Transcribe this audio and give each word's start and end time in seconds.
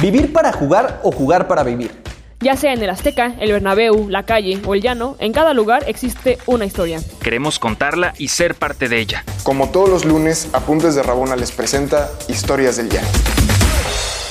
Vivir 0.00 0.32
para 0.32 0.52
jugar 0.52 1.00
o 1.02 1.10
jugar 1.10 1.48
para 1.48 1.64
vivir. 1.64 1.90
Ya 2.38 2.56
sea 2.56 2.72
en 2.72 2.80
el 2.80 2.88
Azteca, 2.88 3.34
el 3.40 3.50
Bernabéu, 3.50 4.08
la 4.08 4.22
calle 4.22 4.62
o 4.64 4.76
el 4.76 4.80
llano, 4.80 5.16
en 5.18 5.32
cada 5.32 5.54
lugar 5.54 5.82
existe 5.88 6.38
una 6.46 6.66
historia. 6.66 7.00
Queremos 7.20 7.58
contarla 7.58 8.14
y 8.16 8.28
ser 8.28 8.54
parte 8.54 8.88
de 8.88 9.00
ella. 9.00 9.24
Como 9.42 9.70
todos 9.72 9.88
los 9.88 10.04
lunes, 10.04 10.50
Apuntes 10.52 10.94
de 10.94 11.02
Rabona 11.02 11.34
les 11.34 11.50
presenta 11.50 12.12
Historias 12.28 12.76
del 12.76 12.90
Llano. 12.90 13.08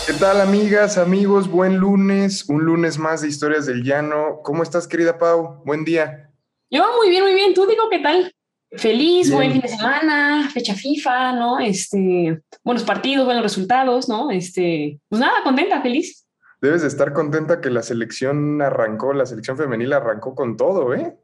¿Qué 0.05 0.13
tal 0.13 0.39
amigas, 0.39 0.97
amigos? 0.97 1.49
Buen 1.49 1.75
lunes, 1.75 2.47
un 2.47 2.63
lunes 2.63 2.97
más 2.97 3.21
de 3.21 3.27
Historias 3.27 3.65
del 3.65 3.83
Llano. 3.83 4.39
¿Cómo 4.45 4.63
estás, 4.63 4.87
querida 4.87 5.17
Pau? 5.17 5.63
Buen 5.65 5.83
día. 5.83 6.31
Yo 6.71 6.85
muy 6.95 7.09
bien, 7.09 7.23
muy 7.23 7.33
bien. 7.33 7.53
¿Tú 7.53 7.65
digo 7.65 7.89
qué 7.91 7.99
tal? 7.99 8.31
Feliz, 8.71 9.31
buen 9.31 9.53
fin 9.53 9.61
de 9.61 9.69
semana, 9.69 10.49
fecha 10.53 10.73
FIFA, 10.73 11.33
¿no? 11.33 11.59
Este, 11.59 12.41
buenos 12.63 12.83
partidos, 12.83 13.25
buenos 13.25 13.43
resultados, 13.43 14.09
¿no? 14.09 14.29
Este, 14.29 14.99
pues 15.07 15.21
nada, 15.21 15.41
contenta, 15.43 15.81
feliz. 15.81 16.27
Debes 16.61 16.81
de 16.81 16.89
estar 16.89 17.13
contenta 17.13 17.61
que 17.61 17.69
la 17.69 17.81
selección 17.81 18.61
arrancó, 18.61 19.13
la 19.13 19.25
selección 19.25 19.57
femenil 19.57 19.93
arrancó 19.93 20.35
con 20.35 20.57
todo, 20.57 20.93
¿eh? 20.93 21.15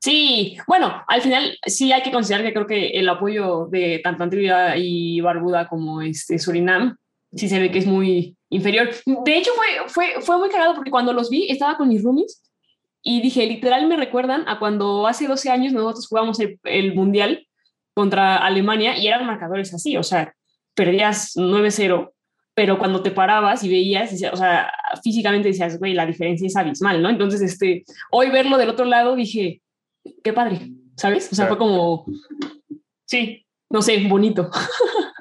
Sí, 0.00 0.58
bueno, 0.66 1.02
al 1.08 1.22
final 1.22 1.56
sí 1.66 1.90
hay 1.90 2.02
que 2.02 2.12
considerar 2.12 2.44
que 2.44 2.52
creo 2.52 2.66
que 2.66 2.88
el 2.88 3.08
apoyo 3.08 3.66
de 3.70 4.02
tanto 4.04 4.22
Antigua 4.22 4.76
y 4.76 5.22
Barbuda 5.22 5.66
como 5.66 6.02
este 6.02 6.38
Surinam 6.38 6.96
sí 7.34 7.48
se 7.48 7.58
ve 7.58 7.70
que 7.70 7.78
es 7.78 7.86
muy 7.86 8.36
inferior. 8.50 8.90
De 9.24 9.38
hecho, 9.38 9.52
fue, 9.54 9.88
fue, 9.88 10.20
fue 10.20 10.36
muy 10.36 10.50
cagado 10.50 10.74
porque 10.74 10.90
cuando 10.90 11.14
los 11.14 11.30
vi 11.30 11.50
estaba 11.50 11.78
con 11.78 11.88
mis 11.88 12.02
roomies 12.02 12.42
y 13.04 13.20
dije, 13.20 13.46
literal 13.46 13.86
me 13.86 13.96
recuerdan 13.96 14.48
a 14.48 14.58
cuando 14.58 15.06
hace 15.06 15.28
12 15.28 15.50
años 15.50 15.72
nosotros 15.72 16.08
jugamos 16.08 16.40
el, 16.40 16.58
el 16.64 16.94
Mundial 16.94 17.46
contra 17.94 18.38
Alemania 18.38 18.98
y 18.98 19.06
eran 19.06 19.26
marcadores 19.26 19.72
así, 19.72 19.96
o 19.96 20.02
sea, 20.02 20.34
perdías 20.74 21.36
9-0 21.36 22.10
pero 22.54 22.78
cuando 22.78 23.02
te 23.02 23.10
parabas 23.10 23.64
y 23.64 23.68
veías, 23.68 24.12
o 24.32 24.36
sea, 24.36 24.70
físicamente 25.02 25.48
decías, 25.48 25.78
güey, 25.78 25.92
la 25.92 26.06
diferencia 26.06 26.46
es 26.46 26.56
abismal, 26.56 27.02
¿no? 27.02 27.10
Entonces, 27.10 27.42
este, 27.42 27.84
hoy 28.12 28.30
verlo 28.30 28.56
del 28.56 28.70
otro 28.70 28.84
lado 28.84 29.16
dije, 29.16 29.60
qué 30.22 30.32
padre, 30.32 30.70
¿sabes? 30.96 31.30
O 31.32 31.34
sea, 31.34 31.48
fue 31.48 31.58
como, 31.58 32.06
sí, 33.06 33.44
no 33.70 33.82
sé, 33.82 34.06
bonito. 34.08 34.50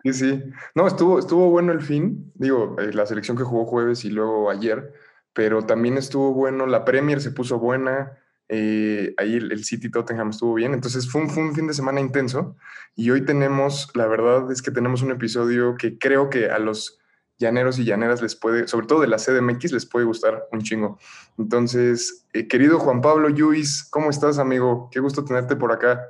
Sí, 0.03 0.13
sí. 0.13 0.43
No, 0.75 0.85
estuvo, 0.85 1.17
estuvo 1.17 1.49
bueno 1.49 1.71
el 1.71 1.81
fin, 1.81 2.31
digo, 2.35 2.75
eh, 2.77 2.93
la 2.93 3.05
selección 3.05 3.37
que 3.37 3.43
jugó 3.43 3.65
jueves 3.65 4.03
y 4.05 4.09
luego 4.09 4.51
ayer, 4.51 4.93
pero 5.33 5.65
también 5.65 5.97
estuvo 5.97 6.33
bueno, 6.33 6.65
la 6.65 6.85
Premier 6.85 7.21
se 7.21 7.31
puso 7.31 7.59
buena, 7.59 8.17
eh, 8.49 9.13
ahí 9.17 9.35
el, 9.35 9.63
City 9.63 9.89
Tottenham 9.89 10.29
estuvo 10.29 10.53
bien, 10.53 10.73
entonces 10.73 11.09
fue 11.09 11.21
un, 11.21 11.29
fue 11.29 11.43
un 11.43 11.55
fin 11.55 11.67
de 11.67 11.73
semana 11.73 11.99
intenso 11.99 12.55
y 12.95 13.09
hoy 13.09 13.25
tenemos, 13.25 13.89
la 13.95 14.07
verdad 14.07 14.51
es 14.51 14.61
que 14.61 14.71
tenemos 14.71 15.01
un 15.01 15.11
episodio 15.11 15.75
que 15.75 15.97
creo 15.97 16.29
que 16.29 16.49
a 16.49 16.59
los 16.59 16.99
llaneros 17.39 17.79
y 17.79 17.85
llaneras 17.85 18.21
les 18.21 18.35
puede, 18.35 18.67
sobre 18.67 18.87
todo 18.87 19.01
de 19.01 19.07
la 19.07 19.17
CDMX, 19.17 19.71
les 19.71 19.85
puede 19.85 20.05
gustar 20.05 20.45
un 20.51 20.61
chingo. 20.61 20.99
Entonces, 21.37 22.27
eh, 22.33 22.47
querido 22.47 22.79
Juan 22.79 23.01
Pablo 23.01 23.29
Lluís, 23.29 23.87
¿cómo 23.89 24.09
estás, 24.09 24.37
amigo? 24.37 24.89
Qué 24.91 24.99
gusto 24.99 25.25
tenerte 25.25 25.55
por 25.55 25.71
acá. 25.71 26.09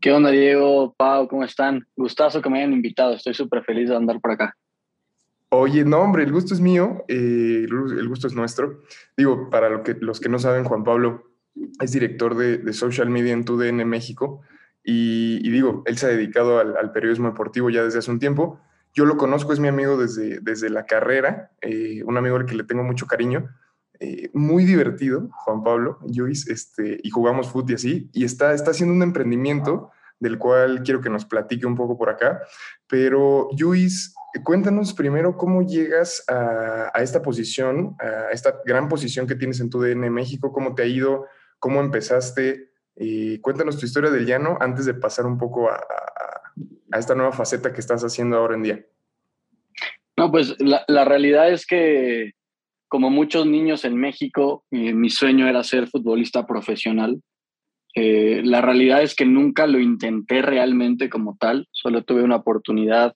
¿Qué 0.00 0.12
onda, 0.12 0.30
Diego? 0.30 0.94
Pau, 0.96 1.26
¿cómo 1.28 1.44
están? 1.44 1.86
Gustazo 1.96 2.42
que 2.42 2.50
me 2.50 2.58
hayan 2.58 2.72
invitado, 2.72 3.14
estoy 3.14 3.34
súper 3.34 3.64
feliz 3.64 3.88
de 3.88 3.96
andar 3.96 4.20
por 4.20 4.32
acá. 4.32 4.56
Oye, 5.58 5.84
no, 5.84 5.98
hombre, 5.98 6.22
el 6.22 6.32
gusto 6.32 6.54
es 6.54 6.60
mío, 6.60 7.04
eh, 7.08 7.66
el 7.68 8.08
gusto 8.08 8.26
es 8.26 8.34
nuestro. 8.34 8.82
Digo, 9.16 9.50
para 9.50 9.68
lo 9.68 9.82
que, 9.82 9.94
los 9.94 10.20
que 10.20 10.28
no 10.28 10.38
saben, 10.38 10.64
Juan 10.64 10.84
Pablo 10.84 11.30
es 11.80 11.92
director 11.92 12.36
de, 12.36 12.72
social 12.72 13.10
media 13.10 13.32
en 13.32 13.44
TUDN 13.44 13.86
México 13.88 14.42
y, 14.84 15.48
digo, 15.50 15.82
él 15.86 15.96
se 15.98 16.06
ha 16.06 16.10
dedicado 16.10 16.58
al, 16.58 16.76
al 16.76 16.92
periodismo 16.92 17.28
deportivo 17.28 17.70
ya 17.70 17.82
desde 17.82 17.98
hace 17.98 18.10
un 18.10 18.18
tiempo 18.18 18.60
yo 18.96 19.04
lo 19.04 19.18
conozco, 19.18 19.52
es 19.52 19.60
mi 19.60 19.68
amigo 19.68 19.98
desde, 19.98 20.40
desde 20.40 20.70
la 20.70 20.86
carrera, 20.86 21.52
eh, 21.60 22.02
un 22.04 22.16
amigo 22.16 22.36
al 22.36 22.46
que 22.46 22.56
le 22.56 22.64
tengo 22.64 22.82
mucho 22.82 23.06
cariño, 23.06 23.46
eh, 24.00 24.30
muy 24.32 24.64
divertido, 24.64 25.28
Juan 25.44 25.62
Pablo, 25.62 25.98
Luis, 26.14 26.48
este, 26.48 26.98
y 27.02 27.10
jugamos 27.10 27.50
fútbol 27.50 27.72
y 27.72 27.74
así, 27.74 28.10
y 28.14 28.24
está, 28.24 28.54
está 28.54 28.70
haciendo 28.70 28.94
un 28.94 29.02
emprendimiento 29.02 29.90
del 30.18 30.38
cual 30.38 30.82
quiero 30.82 31.02
que 31.02 31.10
nos 31.10 31.26
platique 31.26 31.66
un 31.66 31.76
poco 31.76 31.98
por 31.98 32.08
acá. 32.08 32.40
Pero, 32.86 33.48
Luis, 33.58 34.14
cuéntanos 34.42 34.92
primero 34.92 35.36
cómo 35.36 35.62
llegas 35.62 36.24
a, 36.28 36.90
esta 37.02 37.22
posición, 37.22 37.96
a 38.00 38.32
esta 38.32 38.60
gran 38.64 38.88
posición 38.88 39.26
que 39.26 39.34
tienes 39.34 39.60
en 39.60 39.70
tu 39.70 39.80
DN 39.80 40.10
México, 40.10 40.52
cómo 40.52 40.74
te 40.74 40.82
ha 40.82 40.86
ido, 40.86 41.26
cómo 41.58 41.80
empezaste. 41.80 42.70
Eh, 42.96 43.40
cuéntanos 43.42 43.78
tu 43.78 43.86
historia 43.86 44.10
del 44.10 44.26
llano 44.26 44.56
antes 44.60 44.86
de 44.86 44.94
pasar 44.94 45.26
un 45.26 45.36
poco 45.36 45.70
a, 45.70 45.80
esta 46.96 47.14
nueva 47.14 47.32
faceta 47.32 47.72
que 47.72 47.80
estás 47.80 48.02
haciendo 48.02 48.36
ahora 48.36 48.54
en 48.54 48.62
día? 48.62 48.86
No, 50.16 50.30
pues 50.30 50.56
la, 50.60 51.04
realidad 51.04 51.50
es 51.50 51.66
que 51.66 52.32
como 52.88 53.10
muchos 53.10 53.44
niños 53.44 53.84
en 53.84 53.96
México, 53.96 54.64
eh, 54.70 54.94
mi 54.94 55.10
sueño 55.10 55.46
era 55.46 55.62
ser 55.62 55.88
futbolista 55.88 56.46
profesional. 56.46 57.20
Eh, 57.94 58.40
la 58.44 58.62
realidad 58.62 59.02
es 59.02 59.14
que 59.14 59.26
nunca 59.26 59.66
lo 59.66 59.78
intenté 59.78 60.40
realmente 60.40 61.10
como 61.10 61.36
tal, 61.38 61.68
solo 61.72 62.02
tuve 62.04 62.22
una 62.22 62.36
oportunidad 62.36 63.14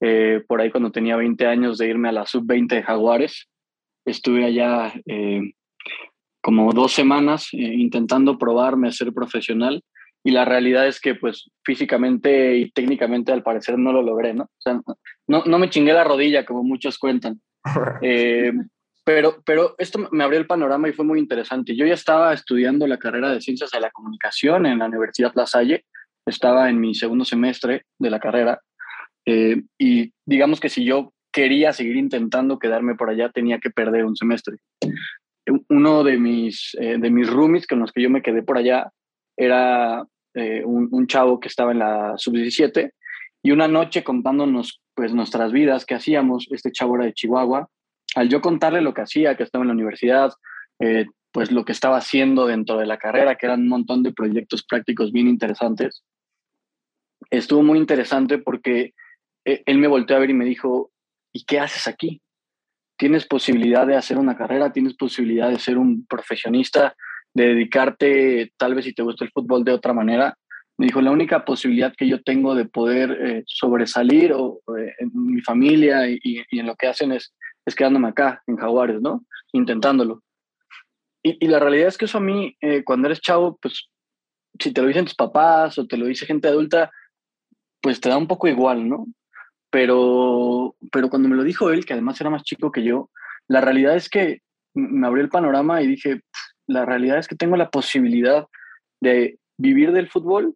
eh, 0.00 0.42
por 0.46 0.60
ahí 0.60 0.70
cuando 0.70 0.90
tenía 0.90 1.16
20 1.16 1.46
años 1.46 1.78
de 1.78 1.88
irme 1.88 2.08
a 2.08 2.12
la 2.12 2.26
sub-20 2.26 2.68
de 2.68 2.82
Jaguares. 2.82 3.48
Estuve 4.04 4.44
allá 4.44 4.94
como 6.40 6.72
dos 6.72 6.92
semanas 6.92 7.48
intentando 7.52 8.38
probarme 8.38 8.88
a 8.88 8.92
ser 8.92 9.12
profesional 9.12 9.82
y 10.22 10.30
la 10.32 10.44
realidad 10.44 10.86
es 10.86 11.00
que 11.00 11.14
pues 11.14 11.50
físicamente 11.64 12.56
y 12.56 12.70
técnicamente 12.70 13.32
al 13.32 13.42
parecer 13.42 13.78
no 13.78 13.92
lo 13.92 14.02
logré, 14.02 14.34
¿no? 14.34 14.44
O 14.44 14.60
sea, 14.60 14.80
no, 15.26 15.44
no 15.44 15.58
me 15.58 15.70
chingué 15.70 15.92
la 15.92 16.04
rodilla 16.04 16.44
como 16.44 16.62
muchos 16.62 16.98
cuentan. 16.98 17.40
Eh, 18.02 18.52
pero, 19.04 19.42
pero 19.44 19.74
esto 19.78 20.08
me 20.12 20.24
abrió 20.24 20.38
el 20.38 20.46
panorama 20.46 20.88
y 20.88 20.92
fue 20.92 21.04
muy 21.04 21.18
interesante. 21.18 21.74
Yo 21.74 21.84
ya 21.84 21.94
estaba 21.94 22.32
estudiando 22.32 22.86
la 22.86 22.98
carrera 22.98 23.30
de 23.30 23.40
Ciencias 23.40 23.70
de 23.70 23.80
la 23.80 23.90
Comunicación 23.90 24.66
en 24.66 24.78
la 24.78 24.86
Universidad 24.86 25.32
La 25.34 25.46
Salle, 25.46 25.84
estaba 26.26 26.70
en 26.70 26.78
mi 26.78 26.94
segundo 26.94 27.24
semestre 27.24 27.86
de 27.98 28.10
la 28.10 28.20
carrera 28.20 28.60
eh, 29.26 29.62
y 29.78 30.12
digamos 30.26 30.60
que 30.60 30.68
si 30.68 30.84
yo 30.84 31.12
quería 31.32 31.72
seguir 31.72 31.96
intentando 31.96 32.58
quedarme 32.58 32.94
por 32.94 33.10
allá 33.10 33.30
tenía 33.30 33.58
que 33.58 33.70
perder 33.70 34.04
un 34.04 34.16
semestre. 34.16 34.56
Uno 35.68 36.04
de 36.04 36.18
mis, 36.18 36.76
eh, 36.80 36.96
de 36.98 37.10
mis 37.10 37.28
roomies 37.28 37.66
con 37.66 37.80
los 37.80 37.92
que 37.92 38.02
yo 38.02 38.10
me 38.10 38.22
quedé 38.22 38.42
por 38.42 38.58
allá 38.58 38.90
era 39.36 40.04
eh, 40.34 40.62
un, 40.64 41.06
chavo 41.06 41.40
que 41.40 41.48
estaba 41.48 41.72
en 41.72 41.78
la 41.80 42.14
sub-17 42.16 42.92
y 43.42 43.50
una 43.50 43.68
noche 43.68 44.04
contándonos 44.04 44.80
pues 44.94 45.14
nuestras 45.14 45.50
vidas, 45.50 45.86
qué 45.86 45.94
hacíamos, 45.94 46.46
este 46.50 46.70
chavo 46.72 46.96
era 46.96 47.06
de 47.06 47.14
Chihuahua, 47.14 47.68
al 48.14 48.28
yo 48.28 48.40
contarle 48.40 48.80
lo 48.80 48.92
que 48.92 49.00
hacía, 49.02 49.36
que 49.36 49.44
estaba 49.44 49.62
en 49.64 49.68
la 49.68 49.74
universidad, 49.74 50.32
eh, 50.78 51.06
pues 51.32 51.50
lo 51.50 51.64
que 51.64 51.72
estaba 51.72 51.96
haciendo 51.96 52.46
dentro 52.46 52.76
de 52.76 52.86
la 52.86 52.98
carrera, 52.98 53.36
que 53.36 53.46
eran 53.46 53.62
un 53.62 53.68
montón 53.68 54.02
de 54.02 54.12
proyectos 54.12 54.64
prácticos 54.64 55.10
bien 55.10 55.26
interesantes, 55.26 56.04
estuvo 57.30 57.62
muy 57.62 57.78
interesante 57.78 58.38
porque 58.38 58.92
él 59.44 59.78
me 59.78 59.88
volteó 59.88 60.16
a 60.16 60.20
ver 60.20 60.30
y 60.30 60.34
me 60.34 60.44
dijo, 60.44 60.90
¿y 61.32 61.44
qué 61.44 61.60
haces 61.60 61.86
aquí? 61.86 62.20
¿Tienes 62.98 63.26
posibilidad 63.26 63.86
de 63.86 63.96
hacer 63.96 64.18
una 64.18 64.36
carrera? 64.36 64.72
¿Tienes 64.72 64.94
posibilidad 64.94 65.50
de 65.50 65.58
ser 65.58 65.78
un 65.78 66.06
profesionista? 66.06 66.94
de 67.34 67.48
dedicarte, 67.48 68.52
tal 68.56 68.74
vez 68.74 68.84
si 68.84 68.92
te 68.92 69.02
gusta 69.02 69.24
el 69.24 69.30
fútbol 69.30 69.64
de 69.64 69.72
otra 69.72 69.92
manera. 69.92 70.36
Me 70.76 70.86
dijo, 70.86 71.00
la 71.00 71.10
única 71.10 71.44
posibilidad 71.44 71.94
que 71.96 72.08
yo 72.08 72.22
tengo 72.22 72.54
de 72.54 72.64
poder 72.64 73.10
eh, 73.20 73.42
sobresalir 73.46 74.32
o, 74.32 74.60
eh, 74.78 74.94
en 74.98 75.10
mi 75.14 75.40
familia 75.42 76.08
y, 76.08 76.42
en 76.50 76.66
lo 76.66 76.74
que 76.74 76.86
hacen 76.86 77.12
es, 77.12 77.34
es 77.66 77.74
quedándome 77.74 78.08
acá, 78.08 78.42
en 78.46 78.56
Jaguares, 78.56 79.00
¿no? 79.00 79.24
Intentándolo. 79.52 80.22
Y, 81.22 81.46
la 81.48 81.58
realidad 81.58 81.88
es 81.88 81.98
que 81.98 82.06
eso 82.06 82.18
a 82.18 82.22
mí, 82.22 82.56
eh, 82.62 82.82
cuando 82.82 83.06
eres 83.06 83.20
chavo, 83.20 83.58
pues 83.60 83.90
si 84.58 84.72
te 84.72 84.80
lo 84.80 84.88
dicen 84.88 85.04
tus 85.04 85.14
papás 85.14 85.78
o 85.78 85.86
te 85.86 85.98
lo 85.98 86.06
dice 86.06 86.24
gente 86.24 86.48
adulta, 86.48 86.90
pues 87.82 88.00
te 88.00 88.08
da 88.08 88.16
un 88.16 88.26
poco 88.26 88.48
igual, 88.48 88.88
¿no? 88.88 89.06
Pero, 89.70 90.74
pero 90.90 91.08
cuando 91.08 91.28
me 91.28 91.36
lo 91.36 91.44
dijo 91.44 91.70
él, 91.70 91.84
que 91.84 91.92
además 91.92 92.20
era 92.20 92.30
más 92.30 92.42
chico 92.42 92.72
que 92.72 92.82
yo, 92.82 93.10
la 93.48 93.60
realidad 93.60 93.96
es 93.96 94.08
que 94.08 94.42
me 94.74 95.06
abrió 95.06 95.22
el 95.22 95.30
panorama 95.30 95.82
y 95.82 95.86
dije, 95.86 96.22
la 96.66 96.84
realidad 96.84 97.18
es 97.18 97.28
que 97.28 97.36
tengo 97.36 97.56
la 97.56 97.70
posibilidad 97.70 98.46
de 99.00 99.38
vivir 99.58 99.92
del 99.92 100.08
fútbol, 100.08 100.54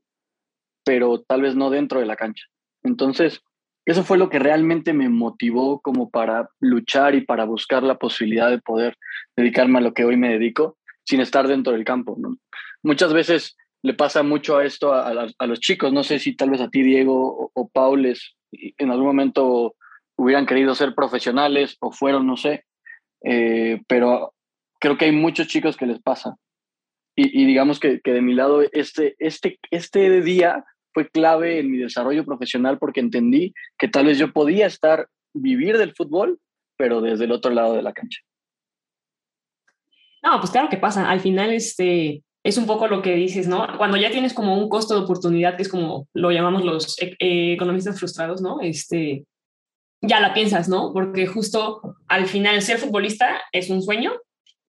pero 0.84 1.20
tal 1.22 1.42
vez 1.42 1.54
no 1.56 1.70
dentro 1.70 2.00
de 2.00 2.06
la 2.06 2.16
cancha. 2.16 2.44
Entonces, 2.82 3.42
eso 3.86 4.02
fue 4.02 4.18
lo 4.18 4.30
que 4.30 4.38
realmente 4.38 4.92
me 4.92 5.08
motivó 5.08 5.80
como 5.80 6.10
para 6.10 6.48
luchar 6.60 7.14
y 7.14 7.22
para 7.22 7.44
buscar 7.44 7.82
la 7.82 7.98
posibilidad 7.98 8.50
de 8.50 8.60
poder 8.60 8.96
dedicarme 9.36 9.78
a 9.78 9.82
lo 9.82 9.92
que 9.92 10.04
hoy 10.04 10.16
me 10.16 10.30
dedico 10.30 10.78
sin 11.04 11.20
estar 11.20 11.48
dentro 11.48 11.72
del 11.72 11.84
campo. 11.84 12.16
Muchas 12.82 13.12
veces 13.12 13.56
le 13.82 13.92
pasa 13.92 14.22
mucho 14.22 14.56
a 14.56 14.64
esto 14.64 14.94
a, 14.94 15.12
los 15.46 15.60
chicos, 15.60 15.92
no 15.92 16.02
sé 16.02 16.18
si 16.18 16.34
tal 16.34 16.50
vez 16.50 16.62
a 16.62 16.70
ti, 16.70 16.82
Diego 16.82 17.50
o, 17.50 17.50
o 17.52 17.68
en 18.78 18.90
algún 18.90 19.06
momento 19.06 19.76
hubieran 20.16 20.46
querido 20.46 20.74
ser 20.74 20.94
profesionales 20.94 21.76
o 21.80 21.92
fueron, 21.92 22.26
no 22.26 22.36
sé, 22.36 22.64
eh, 23.22 23.82
pero 23.88 24.34
creo 24.80 24.96
que 24.96 25.06
hay 25.06 25.12
muchos 25.12 25.48
chicos 25.48 25.76
que 25.76 25.86
les 25.86 26.00
pasa. 26.00 26.36
Y, 27.16 27.44
digamos 27.46 27.78
que, 27.78 28.00
que, 28.00 28.12
de 28.12 28.22
mi 28.22 28.34
lado, 28.34 28.62
este, 28.72 29.14
este, 29.20 29.60
este 29.70 30.20
día 30.20 30.64
fue 30.92 31.08
clave 31.08 31.60
en 31.60 31.70
mi 31.70 31.78
desarrollo 31.78 32.24
profesional 32.24 32.78
porque 32.78 32.98
entendí 32.98 33.54
que 33.78 33.86
tal 33.86 34.06
vez 34.06 34.18
yo 34.18 34.32
podía 34.32 34.66
estar, 34.66 35.08
vivir 35.32 35.78
del 35.78 35.94
fútbol, 35.94 36.40
pero 36.76 37.00
desde 37.00 37.26
el 37.26 37.32
otro 37.32 37.52
lado 37.52 37.74
de 37.74 37.82
la 37.82 37.92
cancha. 37.92 38.20
No, 40.24 40.40
pues 40.40 40.50
claro 40.50 40.68
que 40.68 40.76
pasa. 40.76 41.08
Al 41.08 41.20
final, 41.20 41.52
este, 41.52 42.24
es 42.44 42.58
un 42.58 42.66
poco 42.66 42.86
lo 42.88 43.00
que 43.00 43.14
dices, 43.16 43.48
¿no? 43.48 43.66
Cuando 43.78 43.96
ya 43.96 44.10
tienes 44.10 44.34
como 44.34 44.56
un 44.56 44.68
costo 44.68 44.94
de 44.94 45.00
oportunidad, 45.00 45.56
que 45.56 45.62
es 45.62 45.68
como 45.68 46.06
lo 46.12 46.30
llamamos 46.30 46.62
los 46.62 46.96
eh, 47.00 47.16
economistas 47.54 47.98
frustrados, 47.98 48.42
¿no? 48.42 48.60
Este, 48.60 49.24
ya 50.02 50.20
la 50.20 50.34
piensas, 50.34 50.68
¿no? 50.68 50.92
Porque 50.92 51.26
justo 51.26 51.96
al 52.06 52.26
final 52.26 52.60
ser 52.60 52.76
futbolista 52.76 53.40
es 53.50 53.70
un 53.70 53.82
sueño, 53.82 54.12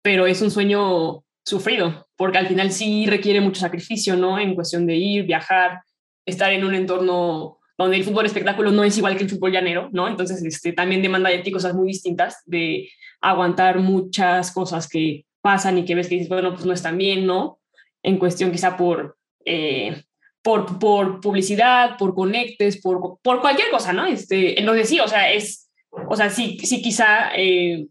pero 0.02 0.26
es 0.26 0.42
un 0.42 0.50
sueño 0.50 1.22
sufrido, 1.44 2.08
porque 2.16 2.38
al 2.38 2.48
final 2.48 2.72
sí 2.72 3.06
requiere 3.06 3.40
mucho 3.40 3.60
sacrificio, 3.60 4.16
¿no? 4.16 4.40
En 4.40 4.56
cuestión 4.56 4.84
de 4.84 4.96
ir, 4.96 5.24
viajar, 5.24 5.80
estar 6.26 6.52
en 6.52 6.64
un 6.64 6.74
entorno 6.74 7.58
donde 7.78 7.96
el 7.96 8.04
fútbol 8.04 8.26
espectáculo 8.26 8.72
no 8.72 8.82
es 8.82 8.98
igual 8.98 9.16
que 9.16 9.22
el 9.22 9.30
fútbol 9.30 9.52
llanero, 9.52 9.88
¿no? 9.92 10.08
Entonces, 10.08 10.44
este, 10.44 10.72
también 10.72 11.02
demanda 11.02 11.30
de 11.30 11.38
ti 11.38 11.52
cosas 11.52 11.74
muy 11.74 11.86
distintas, 11.86 12.42
de 12.46 12.90
aguantar 13.20 13.78
muchas 13.78 14.50
cosas 14.50 14.88
que 14.88 15.24
pasan 15.40 15.78
y 15.78 15.84
que 15.84 15.94
ves 15.94 16.08
que 16.08 16.16
dices, 16.16 16.28
bueno, 16.28 16.52
pues 16.52 16.66
no 16.66 16.72
están 16.72 16.98
bien, 16.98 17.26
¿no? 17.26 17.59
En 18.02 18.18
cuestión 18.18 18.50
quizá 18.50 18.76
por, 18.76 19.16
eh, 19.44 20.02
por, 20.42 20.78
por 20.78 21.20
publicidad, 21.20 21.96
por 21.98 22.14
conectes, 22.14 22.80
por, 22.80 23.18
por 23.22 23.40
cualquier 23.40 23.70
cosa, 23.70 23.92
¿no? 23.92 24.06
Este, 24.06 24.58
entonces 24.58 24.88
sí, 24.88 25.00
o 25.00 25.08
sea, 25.08 25.32
es, 25.32 25.70
o 25.90 26.16
sea, 26.16 26.30
sí, 26.30 26.58
sí 26.62 26.80
quizá 26.82 27.30
eh, 27.36 27.86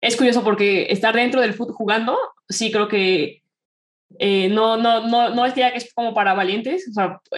es 0.00 0.16
curioso 0.16 0.42
porque 0.44 0.86
estar 0.90 1.14
dentro 1.14 1.40
del 1.40 1.54
fútbol 1.54 1.74
jugando, 1.74 2.18
sí 2.48 2.70
creo 2.70 2.88
que 2.88 3.42
eh, 4.18 4.48
no, 4.48 4.76
no, 4.76 5.06
no, 5.06 5.30
no 5.30 5.44
es 5.44 5.52
que 5.52 5.66
es 5.66 5.92
como 5.92 6.14
para 6.14 6.34
valientes 6.34 6.86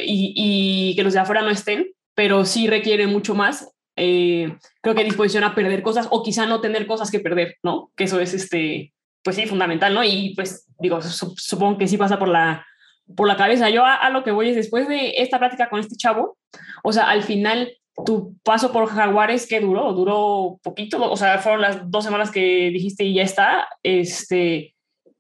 y, 0.00 0.34
y, 0.36 0.96
que 0.96 1.02
los 1.02 1.14
de 1.14 1.20
afuera 1.20 1.42
no 1.42 1.50
estén, 1.50 1.92
pero 2.14 2.44
sí 2.44 2.66
requiere 2.66 3.06
mucho 3.06 3.34
más. 3.34 3.72
Creo 3.96 4.94
que 4.94 5.02
disposición 5.02 5.42
a 5.42 5.56
perder 5.56 5.82
cosas 5.82 6.06
o 6.10 6.22
quizá 6.22 6.46
no 6.46 6.60
tener 6.60 6.86
cosas 6.86 7.10
que 7.10 7.18
perder, 7.18 7.56
¿no? 7.64 7.90
Que 7.96 8.04
eso 8.04 8.20
es, 8.20 8.32
este, 8.32 8.92
pues 9.28 9.36
sí, 9.36 9.44
fundamental, 9.44 9.92
¿no? 9.92 10.02
Y 10.02 10.32
pues 10.34 10.66
digo, 10.78 11.02
supongo 11.02 11.76
que 11.76 11.86
sí 11.86 11.98
pasa 11.98 12.18
por 12.18 12.28
la, 12.28 12.66
por 13.14 13.28
la 13.28 13.36
cabeza. 13.36 13.68
Yo 13.68 13.84
a, 13.84 14.08
lo 14.08 14.24
que 14.24 14.30
voy 14.30 14.48
es 14.48 14.56
después 14.56 14.88
de 14.88 15.16
esta 15.18 15.38
plática 15.38 15.68
con 15.68 15.80
este 15.80 15.96
chavo, 15.96 16.38
o 16.82 16.92
sea, 16.94 17.10
al 17.10 17.22
final 17.22 17.70
tu 18.06 18.38
paso 18.42 18.72
por 18.72 18.86
Jaguares, 18.86 19.46
¿qué 19.46 19.60
duró? 19.60 19.92
¿Duró 19.92 20.58
poquito? 20.62 21.12
O 21.12 21.14
sea, 21.18 21.40
fueron 21.40 21.60
las 21.60 21.90
dos 21.90 22.04
semanas 22.04 22.30
que 22.30 22.70
dijiste 22.70 23.04
y 23.04 23.12
ya 23.12 23.22
está. 23.22 23.68
Este, 23.82 24.74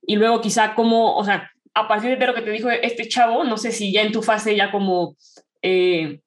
y 0.06 0.16
luego 0.16 0.40
quizá 0.40 0.74
como, 0.74 1.14
o 1.14 1.22
sea, 1.22 1.50
a 1.74 1.86
partir 1.86 2.18
de 2.18 2.26
lo 2.26 2.32
que 2.32 2.40
te 2.40 2.50
dijo 2.50 2.70
este 2.70 3.08
chavo, 3.08 3.44
no 3.44 3.58
sé 3.58 3.72
si 3.72 3.92
ya 3.92 4.00
en 4.00 4.12
tu 4.12 4.22
fase 4.22 4.56
ya 4.56 4.72
como, 4.72 5.16
eh, 5.60 6.20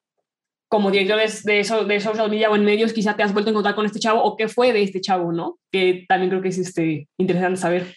como 0.72 0.90
director 0.90 1.18
de, 1.18 1.54
de, 1.54 1.86
de, 1.86 2.00
social 2.00 2.30
media 2.30 2.50
o 2.50 2.56
en 2.56 2.64
medios, 2.64 2.94
quizá 2.94 3.14
te 3.14 3.24
has 3.24 3.34
vuelto 3.34 3.50
a 3.50 3.52
encontrar 3.52 3.76
con 3.76 3.86
este 3.86 4.00
chavo 4.00 4.24
o 4.24 4.38
qué 4.38 4.48
fue 4.48 4.72
de 4.72 4.82
este 4.82 5.02
chavo, 5.02 5.34
¿no? 5.34 5.60
Que 5.70 6.06
también 6.08 6.30
creo 6.30 6.42
que 6.42 6.48
es 6.48 6.58
este, 6.58 7.10
interesante 7.18 7.58
saber. 7.58 7.94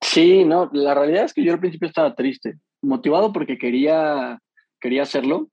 Sí, 0.00 0.46
no, 0.46 0.70
la 0.72 0.94
realidad 0.94 1.24
es 1.24 1.34
que 1.34 1.44
yo 1.44 1.52
al 1.52 1.60
principio 1.60 1.88
estaba 1.88 2.14
triste, 2.14 2.54
motivado 2.80 3.34
porque 3.34 3.58
quería, 3.58 4.38
quería 4.80 5.02
hacerlo, 5.02 5.50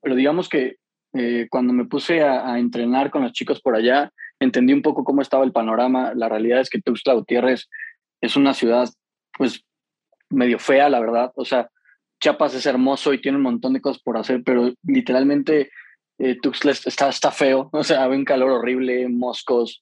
pero 0.00 0.14
digamos 0.14 0.48
que 0.48 0.76
eh, 1.14 1.48
cuando 1.50 1.72
me 1.72 1.86
puse 1.86 2.22
a, 2.22 2.52
a, 2.52 2.60
entrenar 2.60 3.10
con 3.10 3.24
los 3.24 3.32
chicos 3.32 3.60
por 3.60 3.74
allá, 3.74 4.12
entendí 4.38 4.72
un 4.72 4.82
poco 4.82 5.02
cómo 5.02 5.20
estaba 5.20 5.42
el 5.42 5.50
panorama. 5.50 6.12
La 6.14 6.28
realidad 6.28 6.60
es 6.60 6.70
que 6.70 6.80
Tuxtla 6.80 7.14
Gutiérrez 7.14 7.68
es 8.20 8.36
una 8.36 8.54
ciudad, 8.54 8.88
pues, 9.36 9.64
medio 10.30 10.60
fea, 10.60 10.88
la 10.90 11.00
verdad. 11.00 11.32
O 11.34 11.44
sea, 11.44 11.68
Chiapas 12.20 12.54
es 12.54 12.66
hermoso 12.66 13.12
y 13.12 13.20
tiene 13.20 13.38
un 13.38 13.42
montón 13.42 13.72
de 13.72 13.80
cosas 13.80 14.00
por 14.00 14.16
hacer, 14.16 14.44
pero 14.44 14.72
literalmente 14.84 15.70
eh, 16.18 16.36
Tuxtla 16.40 16.72
está, 16.72 17.08
está 17.08 17.30
feo. 17.30 17.70
O 17.72 17.84
sea, 17.84 18.08
un 18.08 18.24
calor 18.24 18.50
horrible, 18.50 19.08
moscos. 19.08 19.80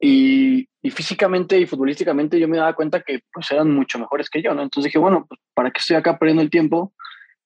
Y, 0.00 0.68
y, 0.82 0.90
físicamente 0.90 1.58
y 1.58 1.66
futbolísticamente 1.66 2.38
yo 2.38 2.48
me 2.48 2.58
daba 2.58 2.74
cuenta 2.74 3.00
que 3.00 3.20
pues 3.32 3.50
eran 3.50 3.70
mucho 3.70 3.98
mejores 3.98 4.28
que 4.28 4.42
yo, 4.42 4.54
¿no? 4.54 4.62
Entonces 4.62 4.90
dije, 4.90 4.98
bueno, 4.98 5.24
pues, 5.26 5.40
¿para 5.54 5.70
qué 5.70 5.78
estoy 5.78 5.96
acá 5.96 6.18
perdiendo 6.18 6.42
el 6.42 6.50
tiempo? 6.50 6.92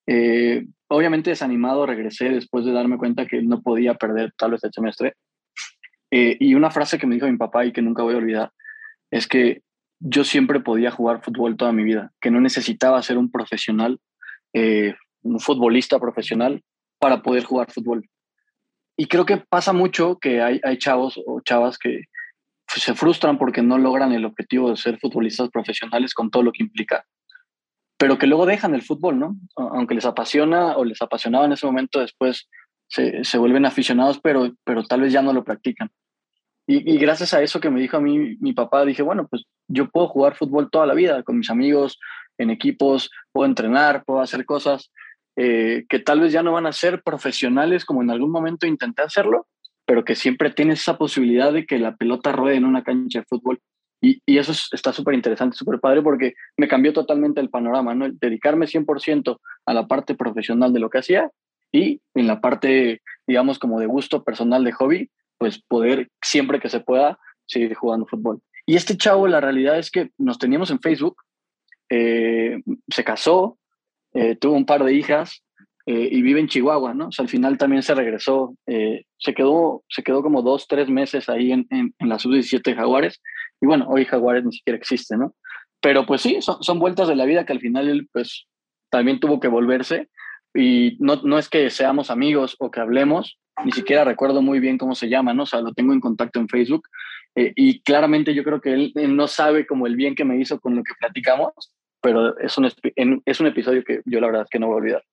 Eh, 0.06 0.66
obviamente 0.88 1.30
desanimado 1.30 1.84
regresé 1.86 2.30
después 2.30 2.64
de 2.64 2.72
darme 2.72 2.96
cuenta 2.96 3.26
que 3.26 3.42
no 3.42 3.60
podía 3.60 3.94
perder 3.94 4.32
tal 4.36 4.52
vez 4.52 4.64
el 4.64 4.72
semestre. 4.72 5.14
Eh, 6.10 6.36
y 6.40 6.54
una 6.54 6.70
frase 6.70 6.98
que 6.98 7.06
me 7.06 7.16
dijo 7.16 7.26
mi 7.26 7.36
papá 7.36 7.66
y 7.66 7.72
que 7.72 7.82
nunca 7.82 8.02
voy 8.02 8.14
a 8.14 8.18
olvidar 8.18 8.52
es 9.10 9.26
que 9.26 9.62
yo 10.00 10.24
siempre 10.24 10.60
podía 10.60 10.90
jugar 10.90 11.22
fútbol 11.22 11.56
toda 11.56 11.72
mi 11.72 11.84
vida, 11.84 12.12
que 12.20 12.30
no 12.30 12.40
necesitaba 12.40 13.02
ser 13.02 13.18
un 13.18 13.30
profesional, 13.30 14.00
eh, 14.54 14.94
un 15.22 15.40
futbolista 15.40 15.98
profesional 15.98 16.62
para 16.98 17.22
poder 17.22 17.44
jugar 17.44 17.70
fútbol. 17.70 18.08
Y 18.96 19.06
creo 19.06 19.24
que 19.26 19.36
pasa 19.36 19.72
mucho 19.72 20.18
que 20.18 20.42
hay, 20.42 20.60
hay 20.64 20.78
chavos 20.78 21.20
o 21.24 21.40
chavas 21.40 21.78
que 21.78 22.04
se 22.66 22.94
frustran 22.94 23.38
porque 23.38 23.62
no 23.62 23.78
logran 23.78 24.12
el 24.12 24.24
objetivo 24.24 24.70
de 24.70 24.76
ser 24.76 24.98
futbolistas 24.98 25.48
profesionales 25.50 26.14
con 26.14 26.30
todo 26.30 26.42
lo 26.42 26.52
que 26.52 26.62
implica 26.62 27.04
pero 27.98 28.16
que 28.16 28.28
luego 28.28 28.46
dejan 28.46 28.74
el 28.74 28.82
fútbol, 28.82 29.18
¿no? 29.18 29.36
Aunque 29.56 29.96
les 29.96 30.06
apasiona 30.06 30.76
o 30.76 30.84
les 30.84 31.02
apasionaba 31.02 31.44
en 31.44 31.52
ese 31.52 31.66
momento, 31.66 31.98
después 31.98 32.48
se, 32.86 33.24
se 33.24 33.38
vuelven 33.38 33.66
aficionados, 33.66 34.20
pero, 34.22 34.52
pero 34.64 34.84
tal 34.84 35.00
vez 35.00 35.12
ya 35.12 35.20
no 35.20 35.32
lo 35.32 35.44
practican. 35.44 35.90
Y, 36.66 36.94
y, 36.94 36.98
gracias 36.98 37.34
a 37.34 37.42
eso 37.42 37.60
que 37.60 37.70
me 37.70 37.80
dijo 37.80 37.96
a 37.96 38.00
mí 38.00 38.36
mi 38.40 38.52
papá, 38.52 38.84
dije, 38.84 39.02
bueno, 39.02 39.26
pues 39.26 39.44
yo 39.66 39.88
puedo 39.88 40.06
jugar 40.06 40.36
fútbol 40.36 40.70
toda 40.70 40.86
la 40.86 40.94
vida 40.94 41.22
con 41.24 41.38
mis 41.38 41.50
amigos, 41.50 41.98
en 42.36 42.50
equipos, 42.50 43.10
puedo 43.32 43.46
entrenar, 43.46 44.04
puedo 44.04 44.20
hacer 44.20 44.44
cosas 44.44 44.92
eh, 45.40 45.84
que 45.88 46.00
tal 46.00 46.18
vez 46.18 46.32
ya 46.32 46.42
no 46.42 46.52
van 46.52 46.66
a 46.66 46.72
ser 46.72 47.00
profesionales 47.02 47.84
como 47.84 48.02
en 48.02 48.10
algún 48.10 48.32
momento 48.32 48.66
intenté 48.66 49.02
hacerlo, 49.02 49.46
pero 49.86 50.04
que 50.04 50.16
siempre 50.16 50.50
tienes 50.50 50.80
esa 50.80 50.98
posibilidad 50.98 51.52
de 51.52 51.64
que 51.64 51.78
la 51.78 51.94
pelota 51.94 52.32
ruede 52.32 52.56
en 52.56 52.64
una 52.64 52.82
cancha 52.82 53.20
de 53.20 53.24
fútbol 53.24 53.60
y, 54.00 54.20
eso 54.26 54.52
es, 54.52 54.68
está 54.72 54.92
súper 54.92 55.14
interesante, 55.14 55.56
súper 55.56 55.80
padre, 55.80 56.02
porque 56.02 56.34
me 56.56 56.68
cambió 56.68 56.92
totalmente 56.92 57.40
el 57.40 57.50
panorama, 57.50 57.94
¿no? 57.94 58.08
Dedicarme 58.10 58.66
100% 58.66 59.38
a 59.66 59.74
la 59.74 59.86
parte 59.86 60.14
profesional 60.14 60.72
de 60.72 60.80
lo 60.80 60.90
que 60.90 60.98
hacía 60.98 61.30
y 61.72 62.00
en 62.14 62.26
la 62.26 62.40
parte, 62.40 63.02
digamos, 63.26 63.58
como 63.58 63.80
de 63.80 63.86
gusto 63.86 64.24
personal 64.24 64.64
de 64.64 64.72
hobby, 64.72 65.10
pues 65.36 65.62
poder 65.62 66.08
siempre 66.22 66.60
que 66.60 66.68
se 66.68 66.80
pueda 66.80 67.18
seguir 67.46 67.74
jugando 67.74 68.06
fútbol. 68.06 68.40
Y 68.66 68.76
este 68.76 68.96
chavo, 68.96 69.26
la 69.26 69.40
realidad 69.40 69.78
es 69.78 69.90
que 69.90 70.10
nos 70.18 70.38
teníamos 70.38 70.70
en 70.70 70.80
Facebook, 70.80 71.16
eh, 71.90 72.60
se 72.88 73.04
casó, 73.04 73.57
eh, 74.18 74.34
tuvo 74.34 74.54
un 74.54 74.66
par 74.66 74.82
de 74.82 74.94
hijas 74.94 75.44
eh, 75.86 76.08
y 76.10 76.22
vive 76.22 76.40
en 76.40 76.48
Chihuahua, 76.48 76.92
¿no? 76.92 77.06
O 77.06 77.12
sea, 77.12 77.22
al 77.22 77.28
final 77.28 77.56
también 77.56 77.84
se 77.84 77.94
regresó, 77.94 78.56
eh, 78.66 79.04
se, 79.16 79.32
quedó, 79.32 79.84
se 79.88 80.02
quedó 80.02 80.24
como 80.24 80.42
dos, 80.42 80.66
tres 80.66 80.88
meses 80.88 81.28
ahí 81.28 81.52
en, 81.52 81.68
en, 81.70 81.94
en 81.96 82.08
la 82.08 82.18
sub-17 82.18 82.74
Jaguares 82.74 83.22
y 83.60 83.66
bueno, 83.66 83.86
hoy 83.88 84.04
Jaguares 84.04 84.44
ni 84.44 84.50
siquiera 84.50 84.76
existe, 84.76 85.16
¿no? 85.16 85.36
Pero 85.80 86.04
pues 86.04 86.22
sí, 86.22 86.42
son, 86.42 86.60
son 86.64 86.80
vueltas 86.80 87.06
de 87.06 87.14
la 87.14 87.26
vida 87.26 87.46
que 87.46 87.52
al 87.52 87.60
final 87.60 87.88
él 87.88 88.08
pues 88.12 88.48
también 88.90 89.20
tuvo 89.20 89.38
que 89.38 89.46
volverse 89.46 90.08
y 90.52 90.96
no, 90.98 91.22
no 91.22 91.38
es 91.38 91.48
que 91.48 91.70
seamos 91.70 92.10
amigos 92.10 92.56
o 92.58 92.72
que 92.72 92.80
hablemos, 92.80 93.38
ni 93.64 93.70
siquiera 93.70 94.02
recuerdo 94.02 94.42
muy 94.42 94.58
bien 94.58 94.78
cómo 94.78 94.96
se 94.96 95.08
llama, 95.08 95.32
¿no? 95.32 95.44
O 95.44 95.46
sea, 95.46 95.60
lo 95.60 95.74
tengo 95.74 95.92
en 95.92 96.00
contacto 96.00 96.40
en 96.40 96.48
Facebook 96.48 96.88
eh, 97.36 97.52
y 97.54 97.82
claramente 97.82 98.34
yo 98.34 98.42
creo 98.42 98.60
que 98.60 98.72
él, 98.72 98.92
él, 98.96 99.14
no 99.14 99.28
sabe 99.28 99.64
como 99.64 99.86
el 99.86 99.94
bien 99.94 100.16
que 100.16 100.24
me 100.24 100.40
hizo 100.40 100.58
con 100.58 100.74
lo 100.74 100.82
que 100.82 100.94
platicamos, 100.98 101.52
pero 102.00 102.38
es 102.38 102.56
un, 102.58 102.70
es 103.24 103.40
un 103.40 103.46
episodio 103.46 103.84
que 103.84 104.02
yo 104.04 104.20
la 104.20 104.28
verdad 104.28 104.42
es 104.42 104.50
que 104.50 104.58
no 104.58 104.66
voy 104.66 104.74
a 104.74 104.78
olvidar. 104.78 105.04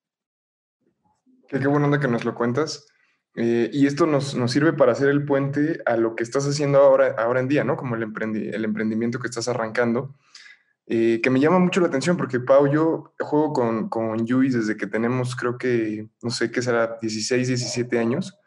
Qué, 1.47 1.59
qué 1.59 1.67
buena 1.67 1.85
onda 1.85 1.99
que 1.99 2.07
nos 2.07 2.25
lo 2.25 2.35
cuentas. 2.35 2.87
Eh, 3.35 3.69
y 3.73 3.85
esto 3.85 4.05
nos, 4.05 4.33
nos, 4.35 4.51
sirve 4.51 4.71
para 4.71 4.93
hacer 4.93 5.09
el 5.09 5.25
puente 5.25 5.81
a 5.85 5.97
lo 5.97 6.15
que 6.15 6.23
estás 6.23 6.47
haciendo 6.47 6.79
ahora, 6.79 7.15
ahora 7.17 7.41
en 7.41 7.49
día, 7.49 7.65
¿no? 7.65 7.75
Como 7.75 7.95
el, 7.95 8.03
emprendi 8.03 8.47
el 8.47 8.63
emprendimiento 8.63 9.19
que 9.19 9.27
estás 9.27 9.49
arrancando, 9.49 10.15
eh, 10.87 11.19
que 11.21 11.29
me 11.29 11.41
llama 11.41 11.59
mucho 11.59 11.81
la 11.81 11.87
atención 11.87 12.15
porque, 12.15 12.39
Pau, 12.39 12.71
yo 12.71 13.13
juego 13.19 13.51
con, 13.51 13.89
con 13.89 14.25
Yui 14.25 14.49
desde 14.49 14.77
que 14.77 14.87
tenemos, 14.87 15.35
creo 15.35 15.57
que, 15.57 16.07
no 16.21 16.29
sé 16.29 16.49
qué 16.49 16.61
será, 16.61 16.97
16, 17.01 17.47
17 17.49 17.99
años. 17.99 18.39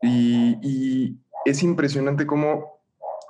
Y, 0.00 0.56
y 0.62 1.18
es 1.44 1.64
impresionante 1.64 2.24
cómo, 2.24 2.80